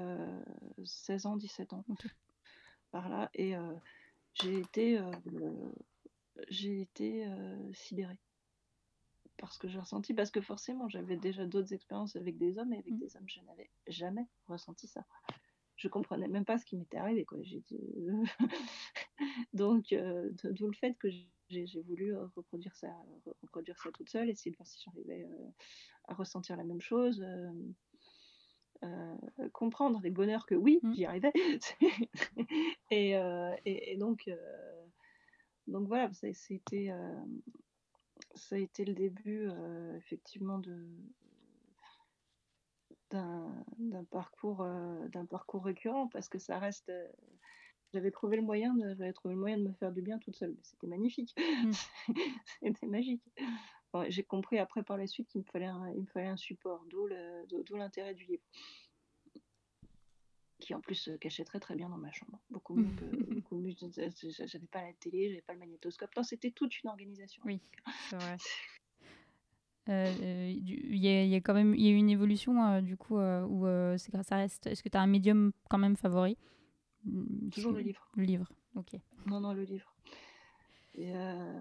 [0.86, 1.84] 16 ans, 17 ans.
[2.91, 3.30] Par là.
[3.34, 3.54] Et
[4.36, 5.02] j'ai été,
[6.48, 7.28] j'ai été
[7.74, 8.17] sidérée.
[9.41, 12.77] Parce que j'ai ressenti, parce que forcément, j'avais déjà d'autres expériences avec des hommes et
[12.77, 12.99] avec mmh.
[12.99, 15.04] des hommes, je n'avais jamais ressenti ça.
[15.77, 17.25] Je comprenais même pas ce qui m'était arrivé.
[17.25, 17.39] Quoi.
[19.54, 19.95] Donc,
[20.43, 21.08] d'où le fait que
[21.49, 22.95] j'ai voulu reproduire ça,
[23.41, 25.27] reproduire ça toute seule, essayer de voir si j'arrivais
[26.08, 27.25] à ressentir la même chose.
[29.54, 30.93] comprendre les bonheurs que oui, mmh.
[30.93, 31.34] j'y arrivais.
[32.91, 33.15] et,
[33.65, 34.30] et, donc,
[35.65, 36.27] donc voilà, ça,
[38.36, 39.50] ça, a été, le début
[39.98, 40.88] effectivement de
[43.10, 44.65] d'un parcours
[45.10, 46.91] d'un parcours récurrent parce que ça reste
[47.94, 50.36] j'avais trouvé le moyen de, j'avais trouvé le moyen de me faire du bien toute
[50.36, 50.56] seule.
[50.62, 51.36] C'était magnifique.
[51.38, 51.72] Mmh.
[52.63, 53.24] C'était magique.
[54.08, 56.86] j'ai compris après par la suite qu'il me fallait un, il me fallait un support,
[56.89, 58.44] d'où l'intérêt du livre.
[60.62, 62.39] Qui en plus se cachait très très bien dans ma chambre.
[62.50, 63.06] Beaucoup mieux que.
[63.36, 66.15] beaucoup mieux, j'avais pas la télé, j'avais pas le magnétoscope.
[66.15, 67.41] Non, c'était toute une organisation.
[67.45, 67.60] Oui,
[68.10, 68.38] c'est vrai.
[69.89, 72.97] Euh, il y, a, y, a quand même y a eu une évolution euh, du
[72.97, 73.65] coup euh, où
[73.97, 74.67] ça reste.
[74.67, 76.38] Est-ce que tu as un médium quand même favori?
[77.52, 78.08] Toujours le livre.
[78.15, 78.93] Le livre, ok.
[79.26, 79.93] Non, non, le livre.
[80.95, 81.60] Et euh,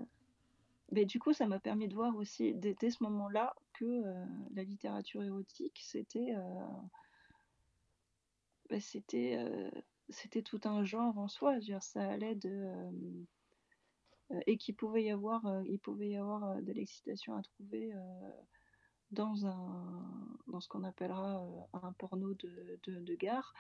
[0.93, 4.65] Mais du coup, ça m'a permis de voir aussi, dès, ce moment-là, que euh, la
[4.65, 6.35] littérature érotique, c'était.
[8.71, 9.39] Euh, bah, c'était,
[10.09, 11.59] c'était tout un genre en soi.
[11.59, 12.69] Dire, ça allait de.
[14.47, 17.93] et qu'il pouvait y avoir, il pouvait y avoir de l'excitation à trouver
[19.11, 23.55] dans, un, dans ce qu'on appellera un porno de, de, de gare.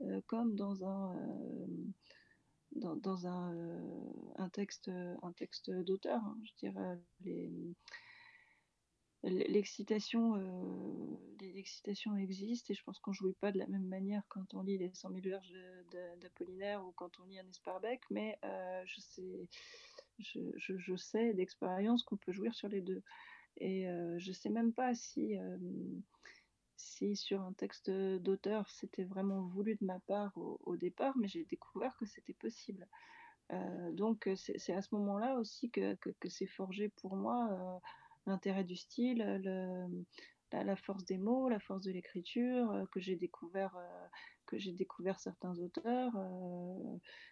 [0.00, 1.66] Euh, comme dans un, euh,
[2.72, 4.90] dans, dans un, euh, un, texte,
[5.22, 6.20] un texte d'auteur.
[6.24, 7.52] Hein, je dirais les
[9.24, 10.34] l'excitation
[11.40, 14.78] l'excitation existe et je pense qu'on jouit pas de la même manière quand on lit
[14.78, 15.54] les 100 000 verges
[16.20, 18.38] d'Apollinaire ou quand on lit un Esparbec mais
[18.86, 19.48] je sais
[20.18, 23.02] je, je, sais d'expérience qu'on peut jouir sur les deux
[23.58, 23.86] et
[24.18, 25.36] je sais même pas si
[26.76, 31.44] si sur un texte d'auteur c'était vraiment voulu de ma part au, départ, mais j'ai
[31.44, 32.86] découvert que c'était possible.
[33.52, 37.78] Euh, donc c'est à ce moment-là aussi que, que, c'est forgé pour moi euh,
[38.26, 39.86] l'intérêt du style, le,
[40.52, 43.76] la, force des mots, la force de l'écriture, euh, que j'ai découvert,
[44.46, 46.12] que j'ai découvert certains auteurs,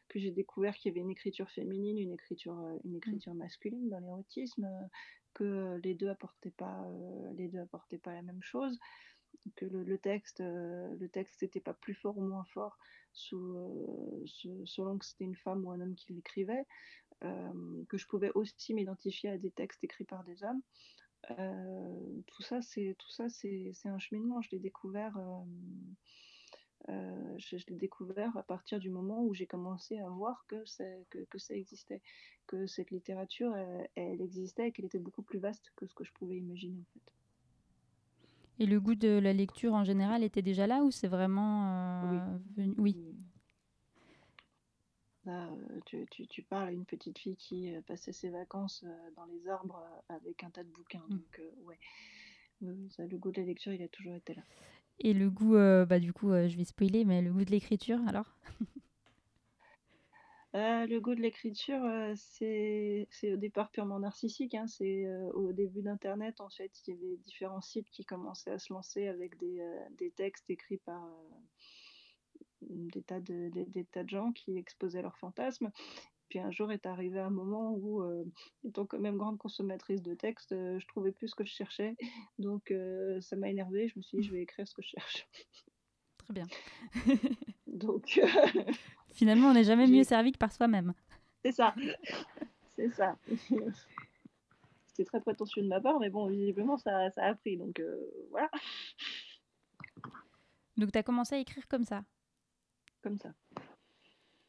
[0.08, 2.96] que j'ai découvert qu'il y avait une écriture féminine, une écriture, une mmh.
[2.96, 4.68] écriture masculine dans l'érotisme,
[5.34, 6.86] que les deux apportaient pas,
[7.36, 8.78] les deux apportaient pas la même chose
[9.56, 12.78] que le, texte euh, le texte n'était pas plus fort ou moins fort
[13.32, 14.24] euh,
[14.64, 16.64] selon que c'était une femme ou un homme qui l'écrivait, euh,
[17.88, 20.62] que je pouvais aussi m'identifier à des textes écrits par des hommes.
[22.26, 24.40] tout ça, c'est tout ça, c'est un cheminement.
[24.42, 25.18] Je l'ai découvert.
[26.88, 30.64] je, l'ai découvert à partir du moment où j'ai commencé à voir que,
[31.10, 32.02] que, que, ça existait,
[32.46, 36.04] que cette littérature, elle, elle existait et qu'elle était beaucoup plus vaste que ce que
[36.04, 37.12] je pouvais imaginer en fait.
[38.58, 42.38] Et le goût de la lecture en général était déjà là ou c'est vraiment euh,
[42.56, 42.74] venu?
[42.78, 42.96] Oui.
[45.24, 48.84] Là, euh, tu, tu, tu, parles à une petite fille qui euh, passait ses vacances
[49.16, 51.04] dans les arbres avec un tas de bouquins.
[51.08, 51.16] Mm.
[51.16, 51.78] Donc, ouais.
[52.60, 54.42] le goût de la lecture, il a toujours été là.
[54.98, 58.36] Et le goût, bah, du coup, je vais spoiler, mais le goût de l'écriture, alors?
[60.54, 64.54] Euh, le goût de l'écriture, euh, c'est au départ purement narcissique.
[64.54, 64.66] Hein.
[64.66, 68.58] C'est euh, au début d'Internet, en fait, il y avait différents sites qui commençaient à
[68.58, 69.66] se lancer avec des,
[69.96, 71.08] des textes écrits par
[72.70, 75.70] des, tas de, des, tas de gens qui exposaient leurs fantasmes.
[76.28, 78.02] Puis un jour est arrivé un moment où,
[78.64, 81.94] étant quand même grande consommatrice de textes, je trouvais plus ce que je cherchais.
[82.38, 82.72] Donc
[83.20, 83.88] ça m'a énervée.
[83.88, 85.26] Je me suis dit, je vais écrire ce que je cherche.
[86.18, 86.46] Très bien.
[87.66, 88.20] Donc.
[89.12, 90.94] Finalement, on n'est jamais mieux servi que par soi-même.
[91.44, 91.74] C'est ça.
[92.74, 93.18] C'est ça.
[94.94, 97.98] c'est très prétentieux de ma part, mais bon, visiblement, ça, ça a pris, donc euh,
[98.30, 98.50] voilà,
[100.78, 102.02] Donc, tu as commencé à écrire comme ça.
[103.02, 103.32] Comme ça.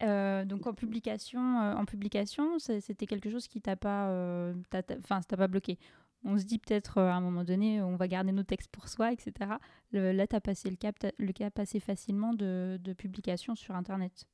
[0.01, 4.53] Euh, donc en publication, euh, en publication, c'était quelque chose qui t'a pas, euh,
[4.99, 5.77] enfin, t'a pas bloqué.
[6.25, 8.87] On se dit peut-être euh, à un moment donné, on va garder nos textes pour
[8.87, 9.57] soi, etc.
[9.91, 13.55] Le- là, tu as passé le cap, t'as- le cap assez facilement de, de publication
[13.55, 14.25] sur Internet.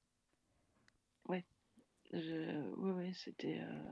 [2.11, 2.65] Je...
[2.77, 3.59] Ouais, ouais, c'était.
[3.61, 3.83] euh,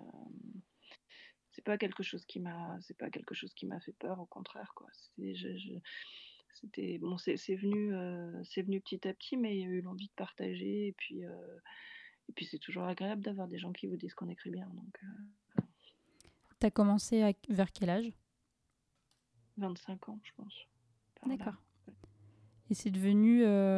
[1.51, 4.25] C'est pas quelque chose qui m'a, c'est pas quelque chose qui m'a fait peur, au
[4.25, 4.87] contraire, quoi.
[4.93, 5.79] C'est, je, je-
[6.61, 9.81] C'était bon, c'est venu, euh, c'est venu petit à petit, mais il y a eu
[9.81, 11.57] l'envie de partager, et puis, euh,
[12.29, 14.67] et puis c'est toujours agréable d'avoir des gens qui vous disent qu'on écrit bien.
[14.69, 15.61] Donc, euh,
[16.59, 18.11] Tu as commencé à- vers quel âge?
[19.57, 20.53] 25 ans, je pense.
[21.25, 21.55] D'accord.
[22.69, 23.43] Et c'est devenu...
[23.45, 23.77] euh,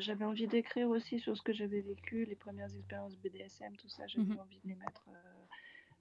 [0.00, 4.06] J'avais envie d'écrire aussi sur ce que j'avais vécu, les premières expériences BDSM, tout ça.
[4.06, 4.38] J'avais Mhm.
[4.38, 5.44] envie de les mettre, euh,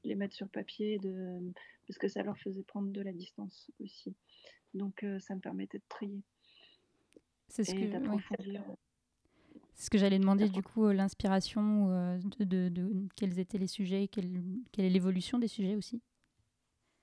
[0.03, 1.39] les mettre sur papier, de...
[1.87, 4.15] parce que ça leur faisait prendre de la distance aussi.
[4.73, 6.23] Donc euh, ça me permettait de trier
[7.47, 7.91] c'est ce et que, ouais.
[7.91, 8.63] d'approfondir.
[9.73, 13.57] C'est ce que j'allais demander du coup, euh, l'inspiration, euh, de, de- de- quels étaient
[13.57, 14.41] les sujets, quelle,
[14.71, 16.01] quelle est l'évolution des sujets aussi?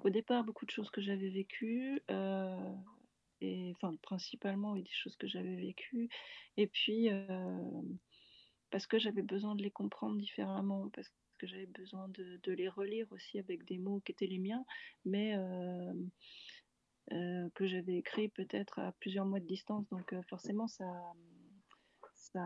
[0.05, 2.73] Au départ, beaucoup de choses que j'avais vécues, euh,
[3.41, 6.09] et enfin principalement oui, des choses que j'avais vécues,
[6.57, 7.83] et puis euh,
[8.71, 11.09] parce que j'avais besoin de les comprendre différemment, parce
[11.39, 14.65] que j'avais besoin de, de les relire aussi avec des mots qui étaient les miens,
[15.05, 15.93] mais euh,
[17.13, 20.85] euh, que j'avais écrits peut-être à plusieurs mois de distance, donc euh, forcément ça,
[22.15, 22.43] ça,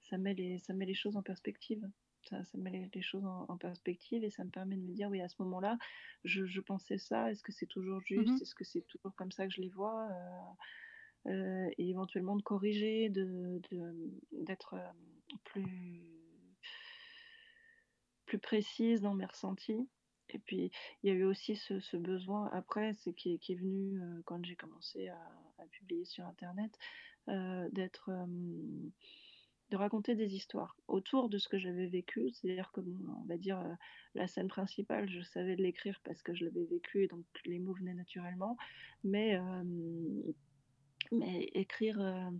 [0.00, 1.88] ça met les, ça met les choses en perspective.
[2.28, 4.92] Ça, ça met les, les choses en, en perspective et ça me permet de me
[4.92, 5.78] dire, oui, à ce moment-là,
[6.24, 8.42] je, je pensais ça, est-ce que c'est toujours juste, Mhm.
[8.42, 10.08] est-ce que c'est toujours comme ça que je les vois?
[11.26, 14.76] Euh, et éventuellement de corriger, de, de- d'être
[15.44, 16.02] plus,
[18.26, 19.88] plus précise dans mes ressentis.
[20.30, 20.70] Et puis,
[21.02, 25.08] il y a eu aussi ce, besoin après, c'est qui, est- venu quand j'ai commencé
[25.08, 25.18] à,
[25.72, 26.70] publier sur Internet,
[27.26, 28.10] d'être,
[29.70, 32.30] de raconter des histoires autour de ce que j'avais vécu.
[32.30, 33.62] C'est-à-dire que, on va dire,
[34.14, 37.74] la scène principale, je savais l'écrire parce que je l'avais vécu et donc les mots
[37.74, 38.56] venaient naturellement.
[39.04, 39.38] Mais,
[41.12, 42.30] mais écrire, euh,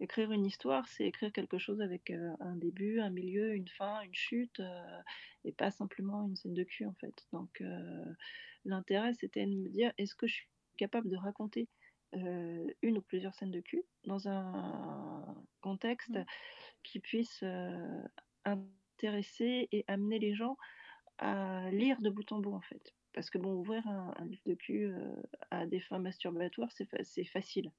[0.00, 4.00] écrire une histoire, c'est écrire quelque chose avec euh, un début, un milieu, une fin,
[4.02, 5.00] une chute, euh,
[5.44, 7.26] et pas simplement une scène de cul en fait.
[7.32, 7.62] Donc
[8.64, 11.68] l'intérêt c'était de me dire est-ce que je suis capable de raconter
[12.12, 16.24] une ou plusieurs scènes de cul dans un contexte Mm.
[16.84, 17.44] qui puisse
[18.44, 20.56] intéresser et amener les gens
[21.18, 22.94] à lire de bout en bout en fait?
[23.12, 24.92] Parce que bon, ouvrir un, un livre de cul
[25.50, 27.72] à des fins masturbatoires, c'est fa- c'est facile.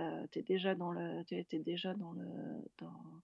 [0.00, 1.22] Euh, t'es déjà dans le,
[1.64, 2.26] déjà dans le,
[2.78, 3.22] dans,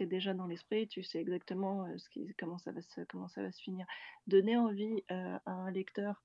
[0.00, 3.42] déjà dans l'esprit, tu sais exactement euh, ce qui, comment ça va se, comment ça
[3.42, 3.86] va se finir.
[4.26, 6.24] Donner envie euh, à un lecteur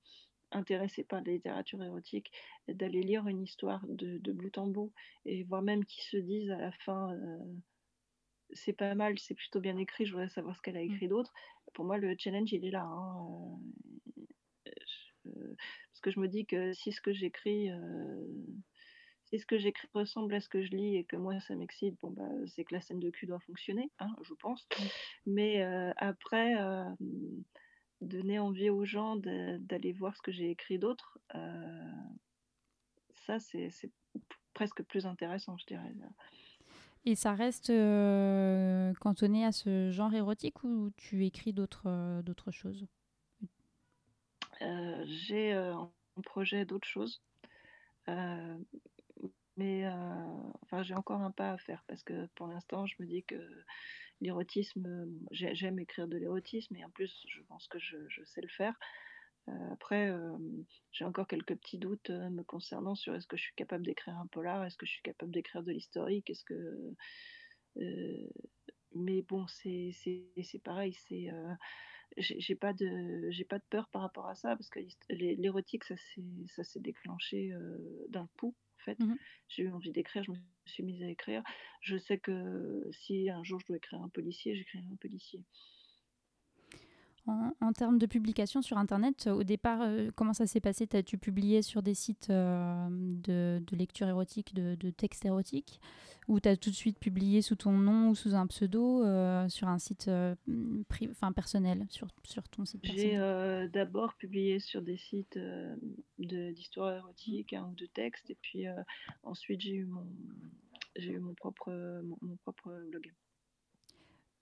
[0.50, 2.32] intéressé par la littérature érotique
[2.68, 4.92] d'aller lire une histoire de, de bout en bout
[5.24, 7.38] et voire même qui se disent à la fin euh,
[8.52, 11.32] c'est pas mal, c'est plutôt bien écrit, je voudrais savoir ce qu'elle a écrit d'autre.
[11.72, 12.82] Pour moi, le challenge, il est là.
[12.84, 13.58] hein.
[14.66, 14.70] Euh,
[15.24, 15.30] je-
[15.92, 18.24] parce que je me dis que si ce que j'écris, euh,
[19.30, 21.96] si ce que j'écris ressemble à ce que je lis et que moi ça m'excite,
[22.02, 24.66] bon bah c'est que la scène de cul doit fonctionner, hein, je pense.
[25.26, 26.84] Mais euh, après, euh,
[28.00, 31.92] donner envie aux gens d'aller voir ce que j'ai écrit d'autre, euh,
[33.26, 33.70] ça c'est
[34.52, 35.92] presque plus intéressant, je dirais.
[37.06, 37.72] Et ça reste
[38.98, 42.86] cantonné à ce genre érotique ou tu écris d'autres d'autres choses?
[44.62, 47.22] Euh, j'ai en projet d'autres choses.
[48.08, 48.58] Euh,
[49.56, 49.92] mais euh,
[50.62, 53.36] enfin, j'ai encore un pas à faire parce que pour l'instant, je me dis que
[54.20, 58.40] l'érotisme, euh, j'ai- j'aime écrire de l'érotisme et en plus, je pense que je, sais
[58.40, 58.74] le faire.
[59.48, 60.12] Euh, après,
[60.92, 64.26] j'ai encore quelques petits doutes me concernant sur est-ce que je suis capable d'écrire un
[64.26, 66.94] polar, est-ce que je suis capable d'écrire de l'historique, est-ce que.
[68.94, 69.92] mais bon, c'est
[70.62, 71.30] pareil, c'est.
[72.18, 74.80] j'ai pas de pas de peur par rapport à ça parce que
[75.10, 77.52] l'érotique ça s'est déclenché
[78.10, 78.54] d'un coup
[78.98, 79.20] Mhm.
[79.48, 81.42] j'ai eu envie d'écrire je me suis mise à écrire.
[81.82, 85.44] Je sais que si un jour je dois écrire un policier j'écrirai un policier
[87.26, 90.86] En, en termes de publication sur Internet, euh, au départ, euh, comment ça s'est passé?
[90.86, 95.80] T'as-tu publié sur des sites euh, de, de lecture érotique, de, de textes érotiques?
[96.28, 99.68] Ou t'as tout de suite publié sous ton nom ou sous un pseudo euh, sur
[99.68, 100.08] un site
[100.88, 103.16] pri- personnel, sur, sur ton site j'ai
[103.72, 105.74] d'abord publié sur des sites euh,
[106.18, 108.64] de- d'histoire érotique hein, ou de textes et puis
[109.24, 110.06] ensuite j'ai eu mon
[110.96, 111.70] j'ai eu mon propre
[112.04, 113.12] mon, mon propre blog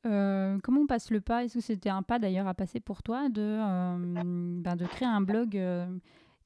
[0.07, 1.44] Euh, comment on passe le pas?
[1.44, 5.09] Est-ce que c'était un pas d'ailleurs à passer pour toi de, euh, ben, de créer
[5.09, 5.86] un blog euh,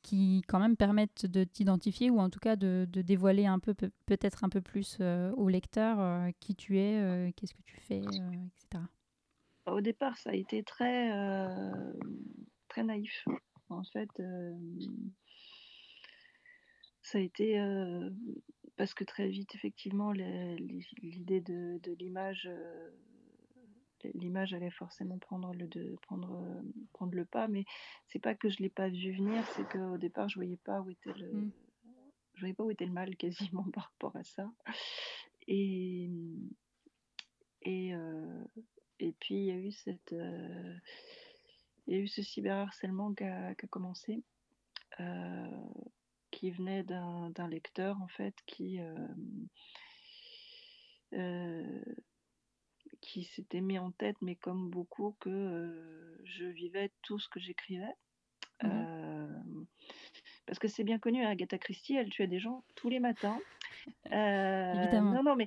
[0.02, 3.92] qui quand même permette de t'identifier ou en tout cas de, dévoiler un peu, peut-
[4.06, 5.00] peut-être un peu plus
[5.36, 8.82] au lecteur qui tu es, qu'est-ce que tu fais, etc.
[9.66, 11.10] Au départ, ça a été très,
[12.68, 13.24] très naïf.
[13.68, 14.10] En fait,
[17.02, 17.60] ça a été
[18.76, 22.50] parce que très vite, effectivement, l'idée de, l'image,
[24.14, 26.44] l'image allait forcément prendre le, de, prendre,
[26.92, 27.48] prendre le pas.
[27.48, 27.64] Mais
[28.08, 30.90] c'est pas que je l'ai pas vu venir, c'est qu'au départ, je voyais pas où
[30.90, 31.50] était le, Mm.
[32.34, 34.50] je voyais pas où était le mal quasiment par rapport à ça.
[35.48, 36.10] Et
[37.62, 38.44] et euh,
[38.98, 40.74] et puis il y a eu cette, euh,
[41.86, 44.22] il y a eu ce cyberharcèlement qui a, commencé,
[45.00, 45.46] euh,
[46.30, 48.78] qui venait d'un lecteur en fait qui
[53.02, 57.94] qui s'était mis en tête, mais comme beaucoup, que je vivais tout ce que j'écrivais.
[58.64, 59.28] Euh,
[60.46, 63.38] parce que c'est bien connu, hein, Agatha Christie, elle tuait des gens tous les matins.
[64.12, 65.12] Euh, Évidemment.
[65.12, 65.46] Non, non, mais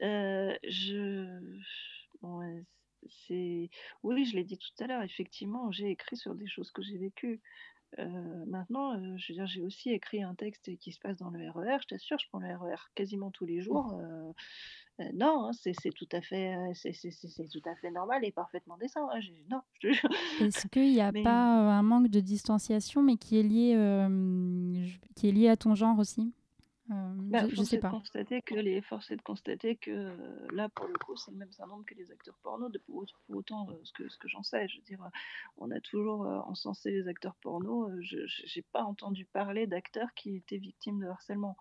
[0.00, 1.38] je.
[2.20, 2.64] bon, ouais,
[3.08, 3.70] c'est.
[4.02, 6.98] Oui, je l'ai dit tout à l'heure, effectivement, j'ai écrit sur des choses que j'ai
[6.98, 7.40] vécues.
[7.98, 11.30] Euh, maintenant, euh, je veux dire, j'ai aussi écrit un texte qui se passe dans
[11.30, 11.78] le RER.
[11.80, 13.94] Je t'assure, je prends le RER quasiment tous les jours.
[13.98, 14.32] Euh,
[15.14, 19.08] non, hein, c'est tout à fait, c'est tout à fait normal et parfaitement décent.
[19.10, 19.20] hein,
[19.50, 20.10] Non, je te jure.
[20.40, 23.74] Est-ce qu'il n'y a Mais- pas un manque de distanciation, mais qui est lié,
[25.16, 26.32] qui est lié à ton genre aussi?
[26.88, 27.90] Bah, je, je sais pas.
[27.90, 31.36] constater que les forces est de constater que euh, là pour le coup c'est le
[31.36, 34.42] même syndrome que les acteurs porno de pour, autant- euh, ce que ce que j'en
[34.42, 35.08] sais je veux dire euh,
[35.58, 40.14] on a toujours euh, encensé les acteurs porno euh, je j'ai pas entendu parler d'acteurs
[40.14, 41.56] qui étaient victimes de harcèlement.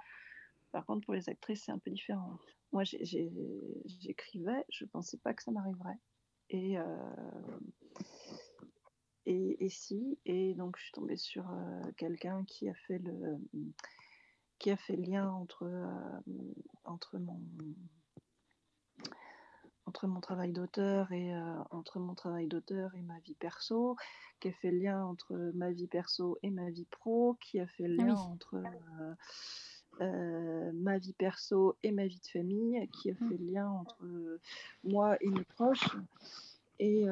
[0.71, 2.39] Par contre pour les actrices c'est un peu différent.
[2.71, 5.99] Moi j'écrivais je pensais pas que ça m'arriverait.
[6.49, 6.85] Et euh,
[9.25, 13.37] et, et si et donc je suis tombée sur euh, quelqu'un qui a fait le
[14.59, 16.19] qui a fait le lien entre, euh,
[16.83, 17.39] entre, mon,
[19.85, 23.95] entre mon travail d'auteur et euh, entre mon travail d'auteur et ma vie perso,
[24.39, 27.67] qui a fait le lien entre ma vie perso et ma vie pro, qui a
[27.67, 28.19] fait le Ah lien oui.
[28.31, 28.63] entre
[30.01, 33.29] euh, ma vie perso et ma vie de famille, qui a Mm.
[33.29, 34.39] fait le lien entre
[34.83, 35.95] moi et mes proches.
[36.79, 37.05] Et,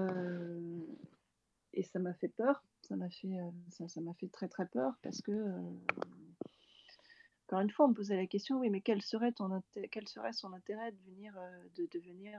[1.74, 2.64] et ça m'a fait peur.
[2.84, 3.40] Ça m'a fait,
[3.70, 5.32] ça, ça m'a fait très très peur parce que
[7.48, 9.52] encore une fois, on me posait la question, oui, mais quel serait, son
[10.54, 11.84] intérêt de venir, euh, de,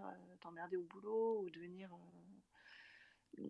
[0.05, 1.91] euh, t'emmerder au boulot ou de venir
[3.39, 3.43] euh,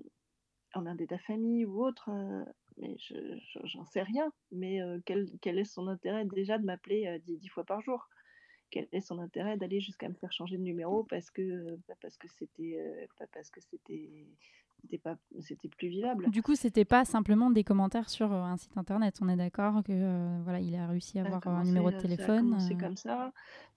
[0.74, 2.44] emmerder ta famille ou autre euh,
[2.76, 4.32] Mais je, je- j'en sais rien.
[4.52, 7.80] Mais euh, quel, quel est son intérêt déjà de m'appeler euh, dix, dix fois par
[7.80, 8.08] jour?
[8.70, 11.94] Quel est son intérêt d'aller jusqu'à me faire changer de numéro parce que euh, pas
[12.00, 14.26] parce que c'était euh, pas parce que c'était
[14.82, 16.30] c'était pas c'était plus vivable.
[16.30, 19.18] Du coup, c'était pas simplement des commentaires sur euh, un site internet.
[19.20, 21.90] On est d'accord que euh, voilà, il a réussi à Ça avoir un commencé, numéro
[21.90, 22.54] de euh, téléphone.
[22.54, 23.32] euh, comme ça,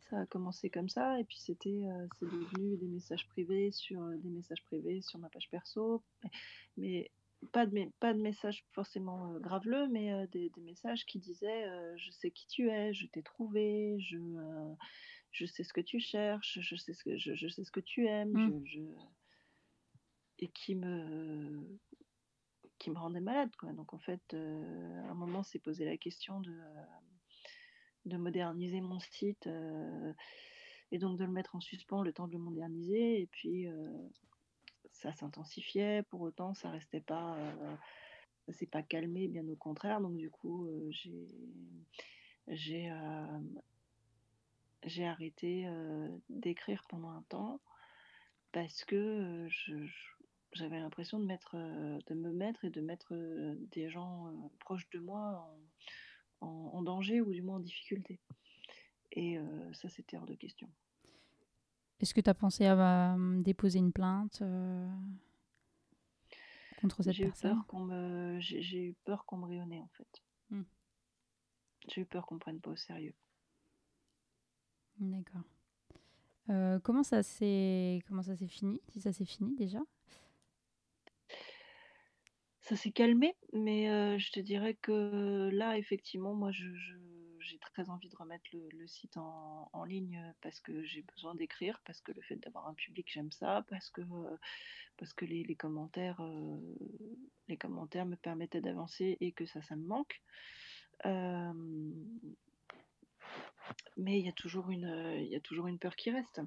[0.10, 4.02] ça a commencé comme ça, et puis c'était, euh, c'est devenu des messages privés sur
[4.02, 6.02] euh, des messages privés sur ma page perso,
[6.78, 7.12] mais,
[7.54, 11.68] pas de pas de messages forcément euh, graveleux, mais euh, des, des messages qui disaient
[11.70, 14.74] euh, je sais qui tu es, je t'ai trouvé, je euh,
[15.32, 17.80] je sais ce que tu cherches, je sais ce que je, je sais ce que
[17.80, 18.52] tu aimes, Mm.
[18.66, 18.80] je, je-
[20.39, 21.79] et qui me
[22.77, 23.71] qui me rendait malade quoi.
[23.73, 26.83] Donc en fait, euh, à un moment, c'est posé la question de euh,
[28.05, 30.13] de moderniser mon site euh,
[30.91, 33.21] et donc de le mettre en suspens le temps de le moderniser.
[33.21, 33.67] Et puis
[34.91, 37.37] ça s'intensifiait, pour autant ça restait pas,
[38.49, 40.01] s'est pas calmé, bien au contraire.
[40.01, 41.27] Donc du coup, j'ai
[42.47, 42.91] j'ai
[44.85, 45.67] j'ai arrêté
[46.29, 47.59] d'écrire pendant un temps
[48.51, 49.85] parce que je-
[50.54, 54.50] j'avais l'impression de mettre, euh, de me mettre et de mettre euh, des gens euh,
[54.60, 55.50] proches de moi
[56.41, 58.20] en, en- en danger ou du moins en difficulté.
[59.14, 60.70] Et euh, ça, c'était hors de question.
[62.00, 64.88] Est-ce que tu as pensé à euh, déposer une plainte euh,
[66.76, 67.41] contre cette J'ai eu personne?
[67.41, 70.24] peur qu'on me, j'ai j'ai eu peur qu'on me rayonnait en fait.
[70.52, 70.64] Hmm.
[71.89, 73.16] J'ai eu peur qu'on me prenne pas au sérieux.
[75.00, 75.43] D'accord.
[76.84, 78.82] Comment ça s'est comment ça s'est fini?
[78.89, 79.80] Si ça s'est fini déjà?
[82.70, 88.15] Ça s'est calmé, mais je te dirais que là, effectivement, moi, j'ai très envie de
[88.15, 92.67] remettre le, site en, ligne parce que j'ai besoin d'écrire, parce que le fait d'avoir
[92.67, 94.01] un public, j'aime ça, parce que,
[94.97, 96.22] parce que les, commentaires,
[97.47, 100.22] les commentaires me permettaient d'avancer et que ça, ça me manque.
[103.97, 106.41] Mais il y a toujours une, il y a toujours une peur qui reste.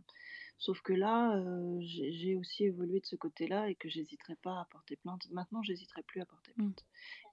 [0.58, 4.60] Sauf que là, euh, j'ai j'ai aussi évolué de ce côté-là et que j'hésiterai pas
[4.60, 5.28] à porter plainte.
[5.32, 6.62] Maintenant, j'hésiterai plus à porter Mm.
[6.62, 6.84] plainte.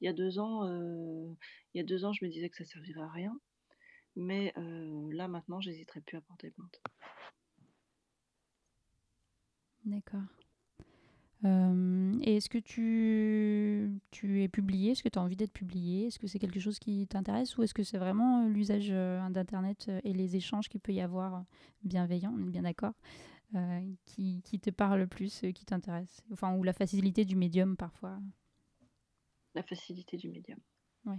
[0.01, 1.31] Il y a deux ans, euh,
[1.73, 3.39] il y a deux ans, je me disais que ça servirait à rien,
[4.15, 6.81] mais euh, là, maintenant, j'hésiterai plus à porter plainte.
[9.85, 10.21] D'accord.
[11.45, 14.91] Euh, et est-ce que tu, tu es publié?
[14.91, 16.07] Est-ce que tu as envie d'être publié?
[16.07, 17.57] Est-ce que c'est quelque chose qui t'intéresse?
[17.57, 21.01] Ou est-ce que c'est vraiment euh, l'usage euh, d'Internet et les échanges qu'il peut y
[21.01, 21.45] avoir
[21.83, 22.93] bienveillants, on est bien d'accord,
[23.55, 27.77] euh, qui, qui te parle le plus, qui t'intéresse Enfin, ou la facilité du médium
[27.77, 28.19] parfois.
[29.55, 30.59] La facilité du médium.
[31.05, 31.17] Oui.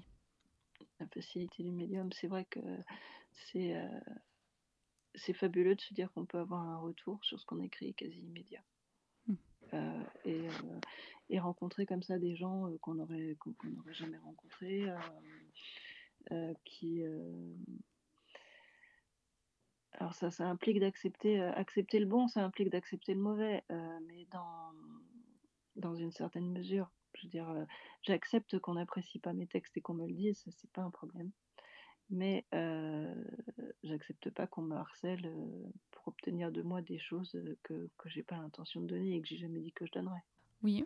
[0.98, 2.60] La facilité du médium, c'est vrai que
[3.32, 4.00] c'est euh,
[5.14, 8.20] c'est fabuleux de se dire qu'on peut avoir un retour sur ce qu'on écrit quasi
[8.20, 8.62] immédiat.
[9.72, 10.80] Euh, et, euh,
[11.28, 14.86] et rencontrer comme ça des gens euh, qu'on aurait qu'on n'aurait jamais rencontrés,
[16.64, 17.02] qui
[19.92, 23.62] alors ça, ça implique d'accepter accepter le bon, ça implique d'accepter le mauvais,
[24.06, 24.72] mais dans
[25.76, 26.90] dans une certaine mesure.
[27.14, 27.66] Je veux dire,
[28.02, 31.30] j'accepte qu'on n'apprécie pas mes textes et qu'on me le dise, c'est pas un problème.
[32.10, 32.44] Mais
[33.82, 35.30] j'accepte pas qu'on me harcèle
[35.90, 39.28] pour obtenir de moi des choses que, que j'ai pas l'intention de donner et que
[39.28, 40.24] j'ai jamais dit que je donnerais.
[40.62, 40.84] Oui,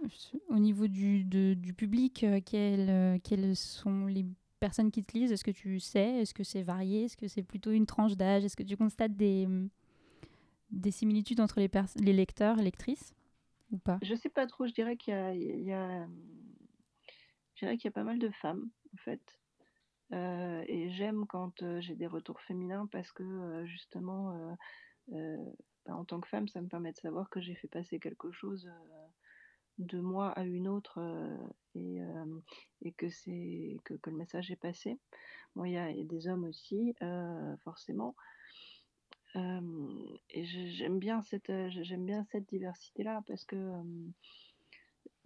[0.48, 4.24] au niveau du, de- du public, quelles, quelles sont les
[4.60, 5.32] personnes qui te lisent?
[5.32, 6.20] Est-ce que tu sais?
[6.20, 7.04] Est-ce que c'est varié?
[7.04, 8.44] Est-ce que c'est plutôt une tranche d'âge?
[8.44, 9.68] Est-ce que tu constates des, hum,
[10.70, 11.70] des similitudes entre les,
[12.00, 13.12] les lecteurs et lectrices
[13.72, 13.98] ou pas?
[14.02, 16.06] Je sais pas trop, je dirais qu'il y y a, euh,
[17.54, 19.20] je dirais qu'il y a pas mal de femmes en fait.
[20.12, 24.56] Et j'aime quand j'ai des retours féminins parce que justement,
[25.08, 28.30] bah, en tant que femme, ça me permet de savoir que j'ai fait passer quelque
[28.32, 28.70] chose
[29.78, 31.00] de moi à une autre
[31.74, 32.00] et,
[32.96, 33.06] que
[33.84, 34.98] que, le message est passé.
[35.56, 36.94] Bon, il y a, des hommes aussi,
[37.62, 38.14] forcément.
[39.34, 43.56] Et j'aime bien cette j'aime bien cette diversité là parce que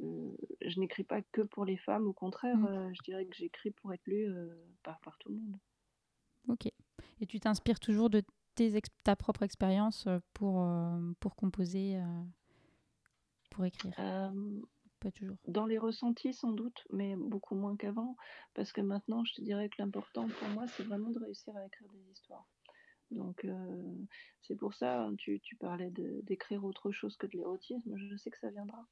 [0.00, 2.66] je n'écris pas que pour les femmes, au contraire, Mm.
[2.66, 4.48] euh, je dirais que j'écris pour être lu euh,
[4.82, 5.56] par, par tout le monde.
[6.48, 6.66] Ok.
[7.20, 8.22] Et tu t'inspires toujours de
[8.54, 10.66] tes ta propre expérience pour,
[11.20, 12.00] pour composer,
[13.50, 13.94] pour écrire?
[15.00, 15.36] Pas toujours.
[15.46, 18.16] dans les ressentis sans doute, mais beaucoup moins qu'avant,
[18.54, 21.64] parce que maintenant, je te dirais que l'important pour moi, c'est vraiment de réussir à
[21.64, 22.48] écrire des histoires.
[23.12, 23.94] Donc euh,
[24.42, 25.90] c'est pour ça, hein, tu, tu parlais
[26.24, 28.84] d'écrire autre chose que de l'érotisme, je sais que ça viendra.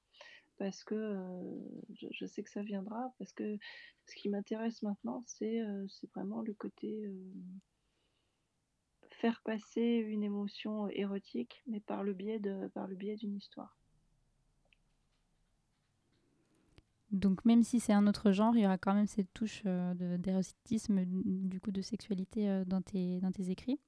[0.58, 1.58] Parce que euh,
[1.94, 3.58] je, je sais que ça viendra, parce que
[4.06, 7.14] ce qui m'intéresse maintenant, c'est euh, vraiment le côté euh,
[9.10, 13.76] faire passer une émotion érotique, mais par le biais d'une histoire.
[17.10, 21.04] Donc même si c'est un autre genre, il y aura quand même cette touche d'érotisme,
[21.04, 23.80] du coup de sexualité dans, tes, dans tes écrits?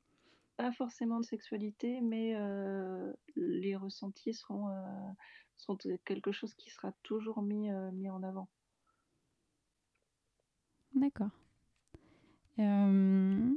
[0.57, 2.35] Pas forcément de sexualité, mais
[3.37, 4.69] les ressentis seront,
[5.59, 8.49] euh, seront quelque chose qui sera toujours mis, euh, mis en avant.
[10.95, 11.31] D'accord.
[12.59, 13.55] Euh,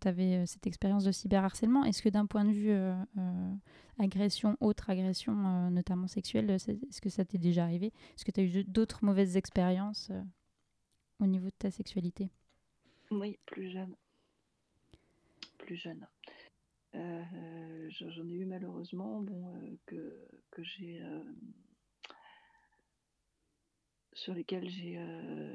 [0.00, 1.84] tu avais cette expérience de cyberharcèlement.
[1.84, 3.54] Est-ce que d'un point de vue euh, euh,
[3.98, 7.92] agression, autre agression, euh, notamment sexuelle, est-ce que ça t'est déjà arrivé?
[8.14, 10.22] Est-ce que tu as eu d'autres mauvaises expériences euh,
[11.20, 12.30] au niveau de ta sexualité?
[13.10, 13.96] Oui, plus jeune.
[15.56, 16.06] Plus jeune.
[16.94, 21.02] Euh, j'en j'en ai eu malheureusement bon, euh, que, que j'ai.
[21.02, 21.22] euh,
[24.12, 25.54] sur lesquels j'ai euh,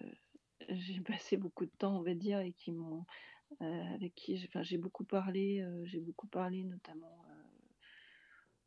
[0.69, 3.05] j'ai passé beaucoup de temps, on va dire, et qui m'ont.
[3.61, 7.33] euh, avec qui j'ai enfin, beaucoup parlé, euh, j'ai beaucoup parlé notamment euh,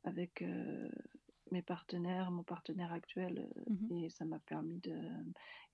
[0.04, 0.88] avec euh,
[1.50, 3.94] mes partenaires, mon partenaire actuel, euh, Mhm.
[4.04, 4.96] et ça m'a permis de.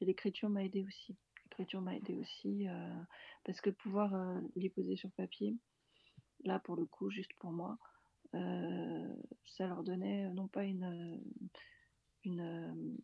[0.00, 1.16] Et l'écriture m'a aidé aussi.
[1.44, 3.02] L'écriture m'a aidé aussi euh,
[3.44, 5.56] parce que pouvoir euh, les poser sur papier,
[6.44, 7.78] là pour le coup, juste pour moi,
[8.34, 9.14] euh,
[9.46, 11.18] ça leur donnait euh, non pas une, euh,
[12.24, 12.96] une,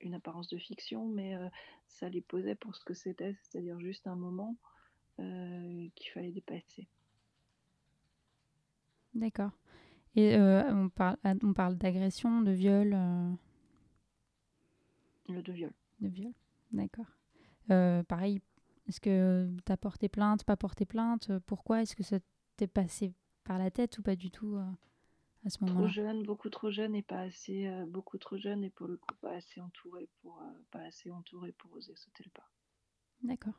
[0.00, 1.48] une apparence de fiction, mais euh,
[1.88, 4.56] ça les posait pour ce que c'était, c'est-à-dire juste un moment
[5.20, 6.88] euh, qu'il fallait dépasser.
[9.14, 9.50] D'accord.
[10.16, 12.96] Et on parle, on parle d'agression, de viol,
[15.28, 15.72] Le de viol.
[16.00, 16.32] de viol.
[16.72, 17.06] D'accord.
[18.08, 18.40] Pareil,
[18.88, 22.18] est-ce que tu as porté plainte, pas porté plainte Pourquoi Est-ce que ça
[22.62, 24.62] t'est passé par la tête ou pas du tout euh,
[25.44, 25.88] à ce Trop moment-là?
[25.88, 29.14] jeune, beaucoup trop jeune et pas assez, euh, beaucoup trop jeune et pour le coup
[29.20, 32.48] pas assez entouré pour, euh, pas assez entouré pour oser sauter le pas.
[33.22, 33.54] D'accord.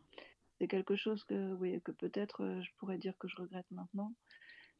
[0.57, 4.13] C'est quelque chose que, oui, que peut-être je pourrais dire que je regrette maintenant,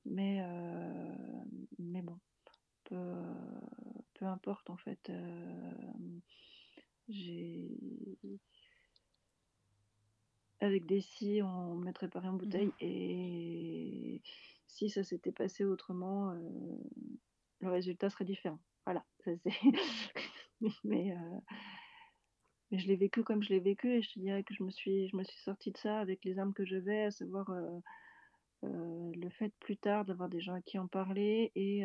[0.05, 1.15] mais, euh,
[1.79, 2.19] mais bon,
[2.85, 3.15] peu,
[4.13, 5.09] peu importe en fait.
[5.09, 5.71] euh,
[7.09, 7.69] j'ai
[10.63, 12.67] avec des si, on mettrait pas rien en bouteille.
[12.67, 12.73] Mhm.
[12.79, 14.21] Et
[14.67, 16.37] si ça s'était passé autrement, euh,
[17.59, 18.59] le résultat serait différent.
[18.85, 19.05] Voilà.
[19.23, 19.51] ça, c'est-
[20.83, 21.39] mais, euh,
[22.71, 24.71] mais je l'ai vécu comme je l'ai vécu et je te dirais que je me
[24.71, 27.79] suis, je me suis sortie de ça avec les armes que j'avais, à savoir euh,
[28.63, 31.83] le fait plus tard d'avoir des gens à qui en parler et,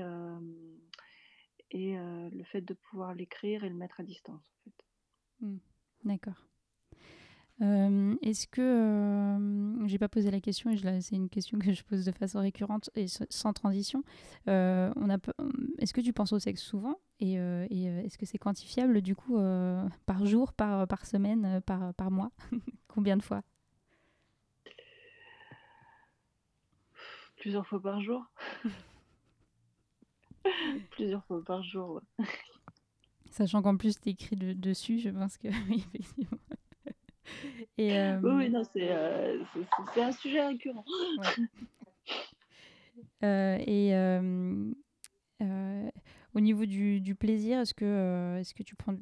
[1.72, 4.52] et le fait de pouvoir l'écrire et le mettre à distance.
[4.66, 4.84] En fait.
[6.04, 6.46] D'accord.
[7.60, 11.82] Euh, Est-ce que euh, j'ai pas posé la question et c'est une question que je
[11.82, 14.04] pose de façon récurrente et sans transition.
[14.48, 15.32] Euh, on a, pe-
[15.78, 19.16] est-ce que tu penses au sexe souvent et, euh, et, est-ce que c'est quantifiable du
[19.16, 19.38] coup
[20.06, 22.30] par jour, par, par semaine, par, par mois?
[22.88, 23.42] Combien de fois?
[27.36, 28.24] Plusieurs fois par jour.
[30.90, 32.00] Plusieurs fois par jour.
[32.18, 32.24] ouais.
[33.30, 36.38] Sachant qu'en plus tu écris de- dessus, je pense que oui, effectivement.
[37.78, 39.42] Et, euh, Oui, oui, non, c'est euh,
[39.94, 40.84] c'est- un sujet récurrent.
[43.24, 44.72] Euh, et euh,
[45.42, 45.90] euh,
[46.34, 48.94] au niveau du, du plaisir, est-ce que, euh, est-ce que tu prends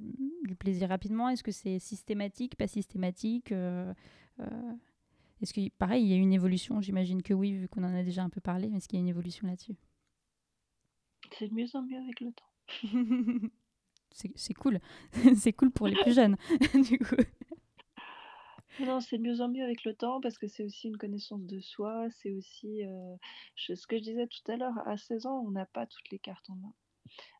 [0.44, 1.28] du plaisir rapidement?
[1.28, 3.52] Est-ce que c'est systématique, pas systématique?
[3.52, 3.92] Euh,
[4.40, 4.72] euh,
[5.42, 6.80] Est-ce que, pareil, il y a une évolution?
[6.80, 9.00] J'imagine que oui, vu qu'on en a déjà un peu parlé, mais est-ce qu'il y
[9.00, 9.76] a une évolution là-dessus?
[11.38, 13.50] C'est de mieux en mieux avec le temps.
[14.12, 14.80] C'est c'est cool.
[15.36, 16.36] c'est cool pour les plus jeunes,
[16.88, 17.16] du coup.
[18.78, 21.44] Non, c'est de mieux en mieux avec le temps parce que c'est aussi une connaissance
[21.46, 22.08] de soi.
[22.10, 22.82] C'est aussi
[23.56, 24.86] ce que je disais tout à l'heure.
[24.86, 26.72] À 16 ans, on n'a pas toutes les cartes en main.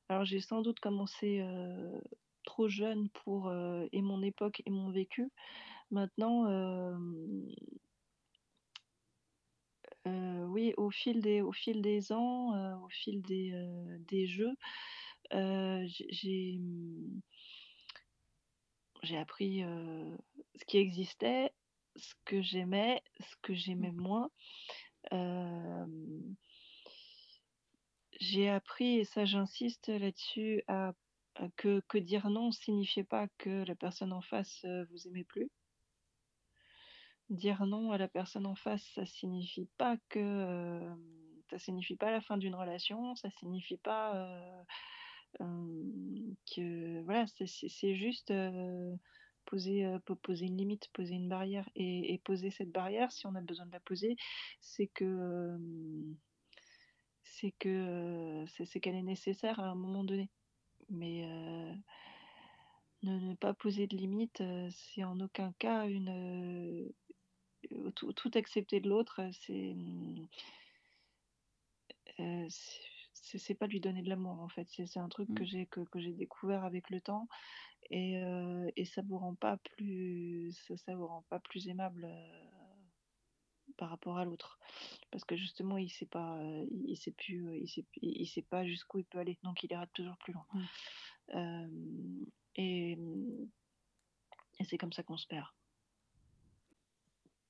[0.09, 1.45] Alors, j'ai sans doute commencé
[2.45, 5.31] trop jeune pour et mon époque et mon vécu.
[5.91, 6.47] Maintenant,
[10.07, 13.53] oui, au fil des, au fil des ans, au fil des,
[14.09, 14.55] des jeux,
[15.33, 16.61] j'ai- j'ai
[19.07, 20.17] j'ai appris euh,
[20.57, 21.53] ce qui existait,
[21.97, 24.31] ce que j'aimais, ce que j'aimais moins.
[25.13, 25.87] Euh,
[28.21, 30.93] j'ai appris, et ça j'insiste là-dessus, à,
[31.37, 35.51] à que, que dire non signifiait pas que la personne en face vous aimait plus.
[37.31, 40.95] Dire non à la personne en face, ça signifie pas que euh,
[41.51, 44.15] ça signifie pas la fin d'une relation, ça signifie pas
[45.39, 48.32] que voilà, c'est- juste
[49.45, 53.41] poser, po- poser une limite, poser une barrière et, poser cette barrière si on a
[53.41, 54.16] besoin de la poser,
[54.61, 55.57] c'est que
[57.22, 60.30] c'est que c'est qu'elle est nécessaire à un moment donné.
[60.89, 61.26] Mais
[63.03, 66.93] ne, pas poser de limite, c'est en aucun cas une
[67.95, 69.74] tout, tout accepter de l'autre, c'est
[72.20, 72.47] euh,
[73.27, 74.66] c'est c'est- pas lui donner de l'amour en fait.
[74.70, 75.47] C'est c'est un truc que Mm.
[75.47, 77.29] j'ai que, que j'ai découvert avec le temps
[77.91, 82.05] et, euh, et ça vous rend pas plus ça, ça vous rend pas plus aimable
[82.05, 82.51] euh,
[83.77, 84.59] par rapport à l'autre
[85.11, 88.22] parce que justement il sait pas euh, il, il sait plus euh, il sait, il,
[88.22, 90.47] il sait pas jusqu'où il peut aller donc il ira toujours plus loin.
[90.55, 90.64] Mm.
[91.35, 92.24] Euh,
[92.57, 92.99] et
[94.59, 95.47] et c'est comme ça qu'on se perd.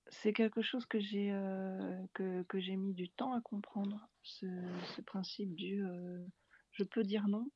[0.08, 4.46] C'est quelque chose que j'ai euh, que, que j'ai mis du temps à comprendre, ce,
[4.94, 6.24] ce principe du euh,
[6.72, 7.50] je peux dire non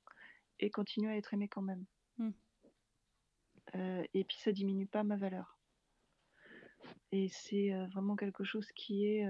[0.59, 1.85] et continuer à être aimé quand même.
[2.19, 2.31] Mm.
[3.77, 5.59] Euh, et puis ça diminue pas ma valeur.
[7.13, 9.25] Et c'est vraiment quelque chose qui est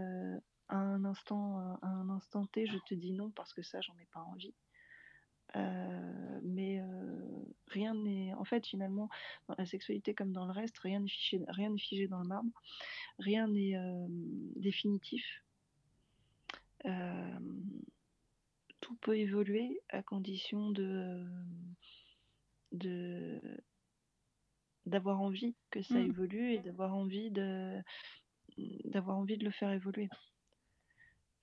[0.68, 3.98] à un instant à un instant T, je te dis non parce que ça j'en
[3.98, 4.54] ai pas envie.
[6.42, 6.80] Mais
[7.70, 9.08] rien n'est en fait finalement
[9.48, 12.28] dans la sexualité comme dans le reste rien n'est figé rien n'est figé dans le
[12.28, 12.50] marbre
[13.18, 14.06] rien n'est euh,
[14.56, 15.24] définitif
[16.86, 17.38] Euh,
[18.80, 21.26] tout peut évoluer à condition de
[22.72, 23.38] de
[24.86, 26.06] d'avoir envie que ça Mm.
[26.10, 27.78] évolue et d'avoir envie de
[28.84, 30.08] d'avoir envie de le faire évoluer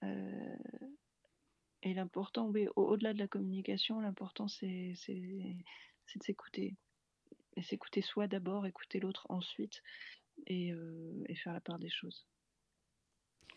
[0.04, 0.58] Euh,
[1.84, 5.56] et l'important oui au- au-delà de la communication l'important c'est c'est
[6.08, 6.76] c'est de s'écouter.
[7.56, 9.82] Et s'écouter soi d'abord écouter l'autre ensuite
[10.46, 12.26] et, euh, et faire la part des choses.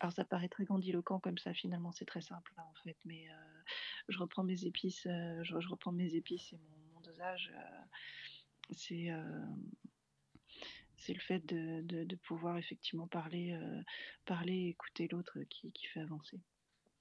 [0.01, 3.29] Alors ça paraît très grandiloquent comme ça finalement c'est très simple hein, en fait mais
[3.29, 3.63] euh,
[4.09, 6.59] je reprends mes épices euh, je, reprends mes épices et
[6.95, 7.53] mon, dosage
[8.71, 9.11] c'est
[10.97, 13.59] c'est le fait de, de, pouvoir effectivement parler
[14.25, 16.41] parler et écouter l'autre qui, qui fait avancer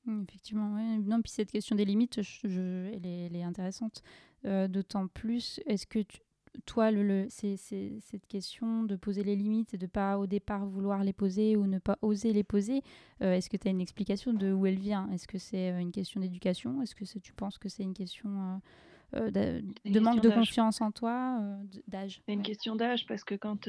[0.07, 0.97] Effectivement, ouais.
[0.99, 4.01] Non, puis cette question des limites, je, je- elle, est, elle est intéressante.
[4.45, 6.21] Euh, D'autant plus, est-ce que tu-
[6.65, 11.03] toi, le, le- cette question de poser les limites et de pas au départ vouloir
[11.03, 12.81] les poser ou ne pas oser les poser,
[13.21, 15.09] euh, est-ce que tu as une explication de où elle vient?
[15.11, 16.81] Est-ce que c'est euh, une question d'éducation?
[16.81, 18.61] Est-ce que tu penses que c'est une question
[19.15, 21.39] euh, de, une de manque de confiance en toi,
[21.87, 22.21] d'âge?
[22.25, 22.45] C'est une Ouais.
[22.45, 23.67] question d'âge parce que quand,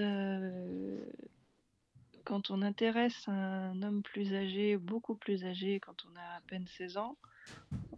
[2.30, 6.64] quand on intéresse un homme plus âgé, beaucoup plus âgé, quand on a à peine
[6.68, 7.18] 16 ans,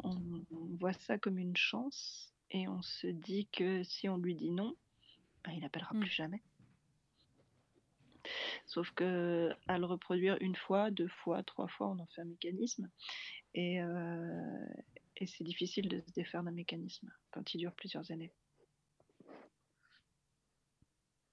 [0.05, 0.17] on,
[0.51, 4.51] on voit ça comme une chance et on se dit que si on lui dit
[4.51, 4.75] non,
[5.45, 6.01] ben, il n'appellera Mm.
[6.01, 6.43] plus jamais.
[8.65, 12.25] Sauf que à le reproduire une fois, deux fois, trois fois, on en fait un
[12.25, 12.89] mécanisme.
[13.53, 14.67] Et, euh,
[15.19, 18.33] et c'est difficile de se défaire d'un mécanisme quand il dure plusieurs années.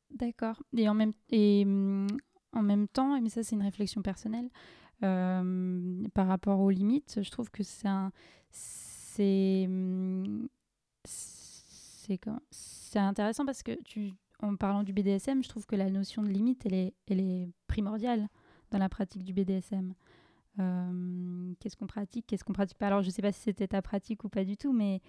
[0.09, 0.61] D'accord.
[0.75, 2.07] Et en même, et, hum,
[2.53, 4.49] en même temps, mais ça c'est une réflexion personnelle,
[5.03, 8.11] euh, par rapport aux limites, je trouve que c'est un,
[8.51, 9.69] c'est,
[12.51, 16.29] c'est intéressant parce que tu, en parlant du BDSM, je trouve que la notion de
[16.29, 18.27] limite, elle est, elle est primordiale
[18.71, 19.93] dans la pratique du BDSM.
[20.59, 22.87] Euh, qu'est-ce qu'on pratique, qu'est-ce qu'on pratique pas?
[22.87, 25.01] Alors je sais pas si c'était ta pratique ou pas du tout, mais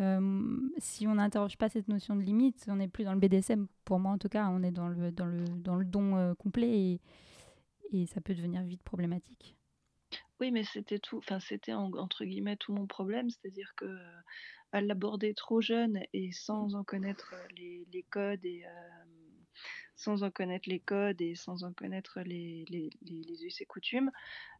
[0.00, 3.68] euh, si on n'interroge pas cette notion de limite, on n'est plus dans le BDSM,
[3.84, 6.34] pour moi en tout cas, on est dans le, dans le, dans le don euh,
[6.34, 6.98] complet
[7.92, 9.56] et, ça peut devenir vite problématique.
[10.40, 14.80] Oui, mais c'était tout, enfin c'était en- entre guillemets tout mon problème, c'est-à-dire que euh,
[14.80, 18.64] l'aborder trop jeune et sans en connaître les, les codes et
[19.94, 24.10] sans en connaître les codes et sans en connaître les, les, les, us et coutumes,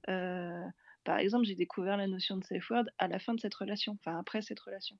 [0.06, 3.98] par exemple, j'ai découvert la notion de safe word à la fin de cette relation,
[4.00, 4.96] enfin après cette relation.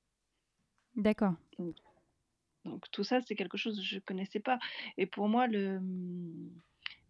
[0.96, 1.34] D'accord.
[2.64, 4.58] Donc tout ça, c'est quelque chose que je connaissais pas.
[4.96, 5.80] Et pour moi, le,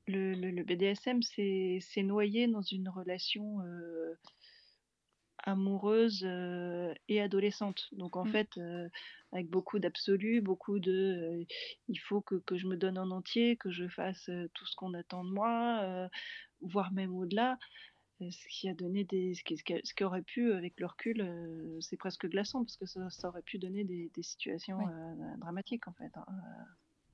[0.07, 4.15] le, le- le BDSM, c'est noyé dans une relation euh,
[5.39, 7.89] amoureuse euh, et adolescente.
[7.93, 8.29] Donc en Mm.
[8.29, 8.89] fait, euh,
[9.33, 11.45] avec beaucoup d'absolu, beaucoup de
[11.89, 14.95] il faut que, que je me donne en entier, que je fasse tout ce qu'on
[14.95, 16.09] attend de moi,
[16.61, 17.59] voire même au-delà.
[18.23, 21.21] Euh, Ce qui a donné des, ce qui, ce qui aurait pu, avec le recul,
[21.21, 25.37] euh, c'est presque glaçant parce que ça, ça aurait pu donner des, des situations euh,
[25.39, 26.17] dramatiques en fait.
[26.17, 26.25] hein.
[26.29, 26.65] Euh,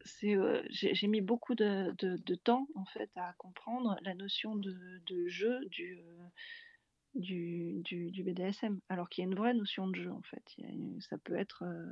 [0.05, 4.57] C'est, euh, j'ai mis beaucoup de, de- de temps en fait à comprendre la notion
[4.57, 6.29] de, de jeu du, euh,
[7.15, 10.45] du, du, du BDSM, alors qu'il y a une vraie notion de jeu en fait.
[10.59, 11.87] Il y a une- ça peut être euh,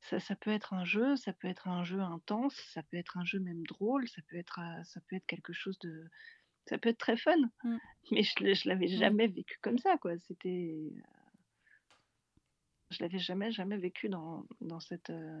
[0.00, 3.16] ça, ça peut être un jeu, ça peut être un jeu intense, ça peut être
[3.16, 6.08] un jeu même drôle, ça peut être, euh, ça peut être quelque chose de,
[6.66, 7.78] ça peut être très fun, Mm.
[8.10, 8.96] mais je, je l'avais Oui.
[8.98, 10.18] jamais vécu comme ça, quoi.
[10.18, 10.90] C'était, euh,
[12.90, 15.40] je l'avais jamais, jamais vécu dans, dans cette, euh,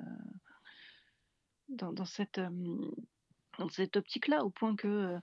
[1.68, 2.90] dans, dans cette, euh,
[3.58, 5.18] dans cette optique-là, au point que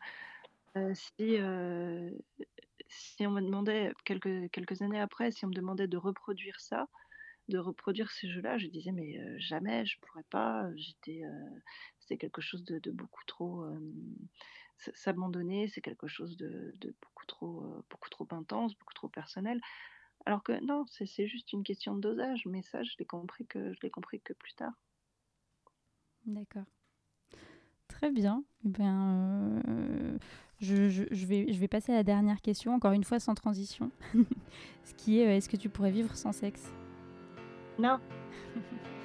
[0.77, 1.37] euh, si,
[2.87, 6.87] si on me demandait quelques, quelques années après, si on me demandait de reproduire ça,
[7.49, 10.69] de reproduire ces jeux-là, je disais mais euh, jamais, je pourrais pas.
[10.75, 11.59] J'étais, euh,
[11.99, 13.79] c'était quelque chose de, de beaucoup trop euh,
[14.93, 19.61] s'abandonner, c'est quelque chose de, de beaucoup trop, euh, beaucoup trop intense, beaucoup trop personnel.
[20.25, 22.45] Alors que non, c'est juste une question de dosage.
[22.45, 24.73] Mais ça, je l'ai compris que je compris que plus tard.
[26.25, 26.65] D'accord.
[27.87, 28.43] Très bien.
[28.63, 30.17] Bien, euh,
[30.59, 33.35] je, je- je vais, je vais passer à la dernière question, encore une fois sans
[33.35, 33.91] transition.
[34.83, 36.71] Ce qui est, euh, est-ce que tu pourrais vivre sans sexe?
[37.79, 37.99] Non.